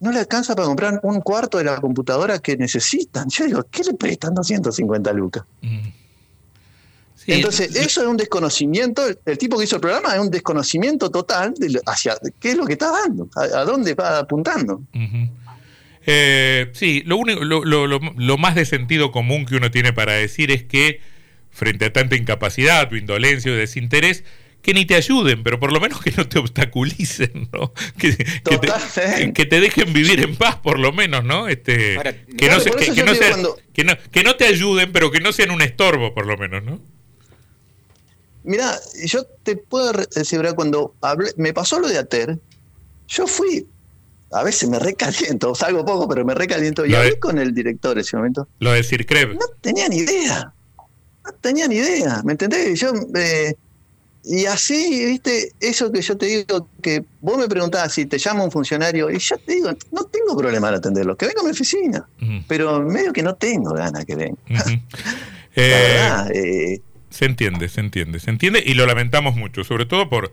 no 0.01 0.11
le 0.11 0.21
alcanza 0.21 0.55
para 0.55 0.67
comprar 0.67 1.01
un 1.03 1.21
cuarto 1.21 1.59
de 1.59 1.65
la 1.65 1.77
computadora 1.81 2.39
que 2.39 2.57
necesitan. 2.57 3.29
Yo 3.29 3.45
digo, 3.45 3.67
¿qué 3.71 3.85
le 3.85 3.95
prestan 3.95 4.35
250 4.35 5.13
lucas? 5.13 5.45
Mm. 5.61 5.89
Entonces, 7.27 7.77
eso 7.77 8.01
es 8.01 8.07
un 8.07 8.17
desconocimiento, 8.17 9.03
el 9.27 9.37
tipo 9.37 9.59
que 9.59 9.65
hizo 9.65 9.77
el 9.77 9.83
programa 9.83 10.15
es 10.15 10.21
un 10.21 10.31
desconocimiento 10.31 11.11
total 11.11 11.53
de 11.59 11.79
hacia 11.85 12.17
qué 12.41 12.53
es 12.53 12.57
lo 12.57 12.65
que 12.65 12.73
está 12.73 12.91
dando, 12.91 13.29
a, 13.37 13.65
dónde 13.65 13.93
va 13.93 14.21
apuntando. 14.21 14.81
Eh, 16.07 16.71
sí, 16.73 17.03
lo, 17.05 17.19
único, 17.19 17.45
lo, 17.45 17.67
lo, 17.67 17.87
lo, 17.87 18.39
más 18.39 18.55
de 18.55 18.65
sentido 18.65 19.13
común 19.13 19.45
que 19.45 19.57
uno 19.57 19.71
tiene 19.71 19.93
para 19.93 20.15
decir 20.15 20.51
es 20.51 20.65
que 20.65 21.03
frente 21.59 21.87
a 21.87 21.93
tanta 21.93 22.15
incapacidad 22.17 22.91
o 22.93 22.97
indolencia 22.97 23.51
o 23.51 23.57
desinterés, 23.57 24.23
que 24.63 24.75
ni 24.75 24.87
te 24.87 24.95
ayuden, 24.95 25.43
pero 25.43 25.59
por 25.59 25.73
lo 25.73 25.81
menos 25.81 26.01
que 26.01 26.13
no 26.13 26.29
te 26.29 26.39
obstaculicen, 26.39 27.49
¿no? 27.53 27.73
Que, 27.99 28.17
que, 28.17 29.47
te, 29.47 29.61
dejen 29.61 29.93
vivir 29.93 30.21
en 30.21 30.37
paz, 30.37 30.57
por 30.57 30.79
lo 30.79 30.93
menos, 30.93 31.25
¿no? 31.25 31.49
Este, 31.49 31.99
que, 32.37 32.49
no, 32.49 32.59
que, 34.13 34.23
no 34.23 34.37
te 34.37 34.47
ayuden, 34.47 34.93
pero 34.93 35.11
que 35.11 35.21
no 35.21 35.33
sean 35.33 35.51
un 35.51 35.63
estorbo, 35.63 36.15
por 36.15 36.27
lo 36.27 36.37
menos, 36.37 36.63
¿no? 36.63 36.81
Mira, 38.45 38.79
yo 39.05 39.25
te 39.43 39.57
puedo 39.57 39.93
decir, 39.93 40.41
cuando 40.55 40.95
me 41.37 41.53
pasó 41.53 41.81
lo 41.81 41.89
de 41.89 41.99
Ater, 41.99 42.39
yo 43.09 43.27
fui, 43.27 43.67
a 44.31 44.43
veces 44.43 44.69
me 44.69 44.79
recaliento, 44.79 45.55
salgo 45.55 45.85
poco, 45.85 46.09
pero 46.09 46.25
me 46.25 46.35
recaliento, 46.35 46.87
y 46.87 46.95
hablé 46.95 47.19
con 47.19 47.39
el 47.39 47.55
director 47.55 47.97
en 47.97 48.01
ese 48.01 48.17
momento. 48.17 48.49
Lo 48.61 48.73
de 48.73 48.83
Circrev. 48.83 49.35
No 49.35 49.47
tenía 49.61 49.89
ni 49.89 49.99
idea, 49.99 50.53
no 51.29 51.39
tenía 51.41 51.69
ni 51.69 51.77
idea, 51.77 52.23
¿me 52.25 52.33
entendés? 52.33 52.79
Yo... 52.81 52.93
Eh, 53.15 53.55
y 54.25 54.45
así, 54.45 55.07
viste, 55.07 55.53
eso 55.59 55.91
que 55.91 56.03
yo 56.03 56.17
te 56.19 56.27
digo, 56.27 56.69
que 56.83 57.03
vos 57.21 57.39
me 57.39 57.49
preguntabas 57.49 57.95
si 57.95 58.05
te 58.05 58.19
llama 58.19 58.45
un 58.45 58.51
funcionario, 58.51 59.11
y 59.11 59.19
yo 59.19 59.39
te 59.39 59.55
digo, 59.55 59.71
no 59.91 60.05
tengo 60.05 60.37
problema 60.37 60.69
en 60.69 60.75
atenderlo, 60.75 61.17
que 61.17 61.27
venga 61.27 61.41
a 61.41 61.45
mi 61.45 61.51
oficina, 61.51 62.07
pero 62.47 62.83
medio 62.83 63.13
que 63.13 63.23
no 63.23 63.37
tengo 63.37 63.73
ganas 63.73 64.05
que 64.05 64.17
venga. 64.17 64.37
Eh, 65.61 65.99
eh, 66.35 66.81
se 67.11 67.25
entiende, 67.25 67.69
se 67.69 67.81
entiende, 67.81 68.21
se 68.21 68.31
entiende, 68.31 68.63
y 68.65 68.75
lo 68.75 68.87
lamentamos 68.87 69.35
mucho, 69.35 69.65
sobre 69.65 69.87
todo 69.87 70.09
por, 70.09 70.31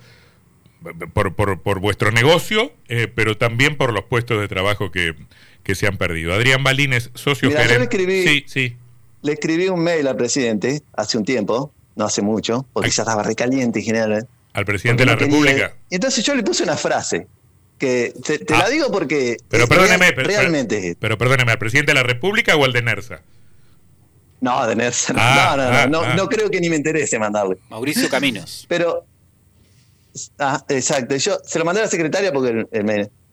por, 1.15 1.33
por, 1.33 1.79
vuestro 1.79 2.11
negocio, 2.11 2.71
pero 3.15 3.35
también 3.35 3.75
por 3.75 3.91
los 3.91 4.03
puestos 4.03 4.39
de 4.39 4.47
trabajo 4.47 4.91
que, 4.91 5.15
que 5.63 5.73
se 5.73 5.87
han 5.87 5.97
perdido. 5.97 6.31
Adrián 6.31 6.63
Balines, 6.63 7.09
socio 7.15 7.49
gerente. 7.49 7.77
Le 7.79 7.83
escribí, 7.85 8.23
sí, 8.23 8.43
sí. 8.45 8.77
Le 9.25 9.33
escribí 9.33 9.67
un 9.69 9.81
mail 9.81 10.07
al 10.07 10.15
presidente 10.15 10.83
hace 10.93 11.17
un 11.17 11.25
tiempo 11.25 11.71
no 11.95 12.05
hace 12.05 12.21
mucho, 12.21 12.65
porque 12.73 12.89
ya 12.89 13.03
estaba 13.03 13.23
recaliente 13.23 13.79
en 13.79 13.85
general. 13.85 14.27
Al 14.53 14.65
presidente 14.65 15.03
de 15.03 15.11
la 15.11 15.15
República. 15.15 15.73
Y 15.89 15.95
entonces 15.95 16.23
yo 16.25 16.35
le 16.35 16.43
puse 16.43 16.63
una 16.63 16.75
frase, 16.75 17.27
que 17.77 18.13
te, 18.23 18.39
la 18.49 18.65
ah. 18.65 18.69
digo 18.69 18.91
porque 18.91 19.37
pero 19.49 19.67
perdóneme, 19.67 20.11
realmente... 20.11 20.97
Pero, 20.99 21.17
perdóneme, 21.17 21.53
¿al 21.53 21.57
presidente 21.57 21.91
de 21.91 21.95
la 21.95 22.03
República 22.03 22.55
o 22.55 22.65
al 22.65 22.73
de 22.73 22.81
NERSA? 22.81 23.21
No, 24.41 24.67
de 24.67 24.75
NERSA. 24.75 25.13
No, 25.13 25.19
ah, 25.21 25.55
no, 25.57 25.87
no, 25.87 26.01
ah, 26.01 26.15
no, 26.15 26.27
creo 26.27 26.49
que 26.49 26.59
ni 26.59 26.69
me 26.69 26.75
interese 26.75 27.17
mandarle. 27.17 27.57
Mauricio 27.69 28.09
Caminos. 28.09 28.65
Pero, 28.67 29.05
ah, 30.39 30.63
exacto, 30.67 31.15
yo 31.15 31.39
se 31.45 31.59
lo 31.59 31.65
mandé 31.65 31.81
a 31.81 31.85
la 31.85 31.89
secretaria 31.89 32.31
porque 32.31 32.67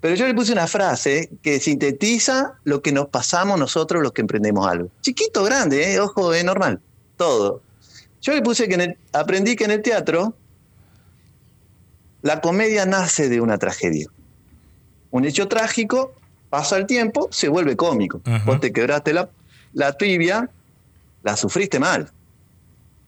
pero 0.02 0.16
yo 0.16 0.26
le 0.26 0.34
puse 0.34 0.50
una 0.52 0.66
frase 0.66 1.30
que 1.42 1.60
sintetiza 1.60 2.54
lo 2.64 2.82
que 2.82 2.90
nos 2.90 3.06
pasamos 3.06 3.56
nosotros 3.56 4.02
los 4.02 4.10
que 4.10 4.22
emprendemos 4.22 4.66
algo. 4.66 4.88
Chiquito, 5.00 5.44
grande, 5.44 5.94
¿eh? 5.94 6.00
ojo, 6.00 6.34
es 6.34 6.44
normal, 6.44 6.80
todo. 7.16 7.62
Yo 8.20 8.34
le 8.34 8.42
puse 8.42 8.66
que 8.66 8.96
aprendí 9.12 9.54
que 9.54 9.62
en 9.62 9.70
el 9.70 9.80
teatro 9.80 10.34
la 12.20 12.40
comedia 12.40 12.84
nace 12.84 13.28
de 13.28 13.40
una 13.40 13.58
tragedia. 13.58 14.08
Un 15.12 15.24
hecho 15.24 15.46
trágico, 15.46 16.12
pasa 16.50 16.78
el 16.78 16.86
tiempo, 16.86 17.28
se 17.30 17.48
vuelve 17.48 17.76
cómico. 17.76 18.20
Vos 18.44 18.58
te 18.58 18.72
quebraste 18.72 19.12
la, 19.12 19.30
la 19.72 19.92
tibia, 19.92 20.50
la 21.22 21.36
sufriste 21.36 21.78
mal. 21.78 22.10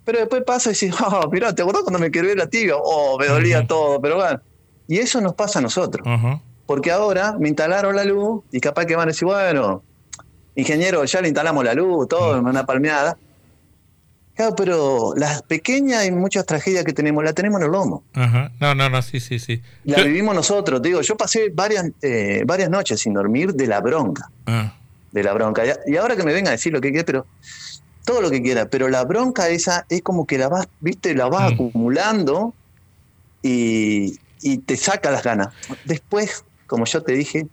Pero 0.04 0.20
después 0.20 0.44
pasa 0.46 0.70
y 0.70 0.74
dices, 0.74 0.94
oh, 1.00 1.28
mirá, 1.28 1.52
¿te 1.52 1.62
acordás 1.62 1.82
cuando 1.82 1.98
me 1.98 2.12
quebré 2.12 2.36
la 2.36 2.46
tibia? 2.46 2.76
Oh, 2.76 3.18
me 3.18 3.26
dolía 3.26 3.66
todo, 3.66 4.00
pero 4.00 4.14
bueno. 4.14 4.40
Y 4.86 4.98
eso 4.98 5.20
nos 5.20 5.34
pasa 5.34 5.58
a 5.58 5.62
nosotros. 5.62 6.06
Porque 6.66 6.90
ahora 6.90 7.36
me 7.38 7.48
instalaron 7.48 7.94
la 7.94 8.04
luz 8.04 8.42
y 8.50 8.60
capaz 8.60 8.86
que 8.86 8.96
van 8.96 9.08
a 9.08 9.12
decir, 9.12 9.26
bueno, 9.26 9.82
ingeniero, 10.54 11.04
ya 11.04 11.20
le 11.20 11.28
instalamos 11.28 11.64
la 11.64 11.74
luz, 11.74 12.08
todo, 12.08 12.38
en 12.38 12.46
una 12.46 12.64
palmeada. 12.64 13.16
Claro, 14.34 14.56
pero 14.56 15.14
las 15.16 15.42
pequeñas 15.42 16.06
y 16.06 16.10
muchas 16.10 16.44
tragedias 16.44 16.84
que 16.84 16.92
tenemos, 16.92 17.22
las 17.22 17.34
tenemos 17.34 17.60
en 17.60 17.66
el 17.66 17.72
lomo. 17.72 18.02
Ajá. 18.14 18.50
No, 18.60 18.74
no, 18.74 18.90
no, 18.90 19.00
sí, 19.00 19.20
sí, 19.20 19.38
sí. 19.38 19.62
La 19.84 20.02
vivimos 20.02 20.34
nosotros. 20.34 20.82
Digo, 20.82 21.02
yo 21.02 21.16
pasé 21.16 21.50
varias, 21.54 21.86
eh, 22.02 22.42
varias 22.44 22.68
noches 22.68 23.00
sin 23.00 23.14
dormir 23.14 23.54
de 23.54 23.66
la 23.68 23.80
bronca. 23.80 24.28
Ah. 24.46 24.74
De 25.12 25.22
la 25.22 25.32
bronca. 25.34 25.62
Y 25.86 25.96
ahora 25.96 26.16
que 26.16 26.24
me 26.24 26.32
venga 26.32 26.48
a 26.48 26.52
decir 26.52 26.72
lo 26.72 26.80
que 26.80 26.90
quiera, 26.90 27.06
pero 27.06 27.26
todo 28.04 28.20
lo 28.20 28.30
que 28.30 28.42
quiera, 28.42 28.66
pero 28.66 28.88
la 28.88 29.04
bronca 29.04 29.48
esa 29.48 29.86
es 29.88 30.02
como 30.02 30.26
que 30.26 30.36
la 30.36 30.48
vas, 30.48 30.66
viste, 30.80 31.14
la 31.14 31.28
vas 31.28 31.52
mm. 31.52 31.54
acumulando 31.54 32.54
y, 33.40 34.18
y 34.42 34.58
te 34.58 34.76
saca 34.76 35.12
las 35.12 35.22
ganas. 35.22 35.48
Después, 35.84 36.44
como 36.66 36.84
yo 36.84 37.02
te 37.02 37.12
dije, 37.12 37.46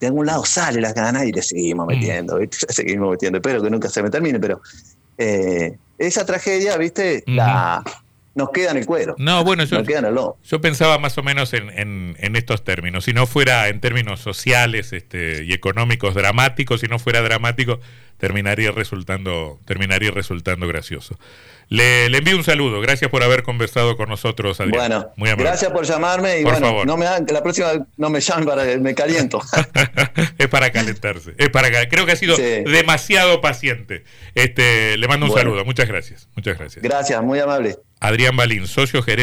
de 0.00 0.06
algún 0.06 0.26
lado 0.26 0.44
sale 0.44 0.80
las 0.80 0.94
ganas 0.94 1.24
y 1.24 1.32
le 1.32 1.42
seguimos 1.42 1.86
mm. 1.86 1.90
metiendo, 1.90 2.38
seguimos 2.50 3.10
metiendo. 3.10 3.38
Espero 3.38 3.62
que 3.62 3.70
nunca 3.70 3.88
se 3.88 4.02
me 4.02 4.10
termine, 4.10 4.38
pero 4.38 4.60
eh, 5.18 5.76
esa 5.98 6.26
tragedia, 6.26 6.76
viste, 6.76 7.24
la, 7.26 7.82
nos 8.34 8.50
queda 8.50 8.70
en 8.72 8.76
el 8.76 8.86
cuero. 8.86 9.14
No, 9.18 9.42
bueno, 9.44 9.64
yo, 9.64 9.82
yo 10.44 10.60
pensaba 10.60 10.98
más 10.98 11.16
o 11.16 11.22
menos 11.22 11.54
en, 11.54 12.16
estos 12.36 12.64
términos. 12.64 13.06
Si 13.06 13.14
no 13.14 13.26
fuera 13.26 13.68
en 13.68 13.80
términos 13.80 14.20
sociales 14.20 14.92
este, 14.92 15.44
y 15.44 15.54
económicos 15.54 16.14
dramáticos, 16.14 16.82
si 16.82 16.86
no 16.86 16.98
fuera 16.98 17.22
dramático, 17.22 17.80
terminaría 18.18 18.70
resultando, 18.70 19.60
terminaría 19.64 20.10
resultando 20.10 20.66
gracioso. 20.66 21.18
Le, 21.68 22.06
envío 22.06 22.36
un 22.36 22.44
saludo. 22.44 22.80
Gracias 22.80 23.10
por 23.10 23.24
haber 23.24 23.42
conversado 23.42 23.96
con 23.96 24.08
nosotros, 24.08 24.60
Adrián. 24.60 25.08
Bueno, 25.16 25.36
gracias 25.36 25.72
por 25.72 25.84
llamarme 25.84 26.40
y 26.40 26.44
bueno, 26.44 26.84
no 26.84 26.96
me 26.96 27.06
la 27.06 27.42
próxima 27.42 27.86
no 27.96 28.08
me 28.08 28.20
llamen 28.20 28.46
para 28.46 28.64
me 28.78 28.94
caliento. 28.94 29.42
es 30.38 30.48
para 30.48 30.70
calentarse. 30.70 31.34
Es 31.38 31.48
para 31.48 31.70
creo 31.88 32.06
que 32.06 32.12
ha 32.12 32.16
sido 32.16 32.36
demasiado 32.36 33.40
paciente. 33.40 34.04
Este, 34.34 34.96
le 34.96 35.08
mando 35.08 35.26
un 35.26 35.32
saludo. 35.32 35.64
Muchas 35.64 35.88
gracias. 35.88 36.28
Muchas 36.36 36.56
gracias. 36.56 36.82
Gracias, 36.84 37.20
muy 37.22 37.40
amable. 37.40 37.76
Adrián 37.98 38.36
Balín, 38.36 38.66
socio 38.66 39.02
gerente 39.02 39.16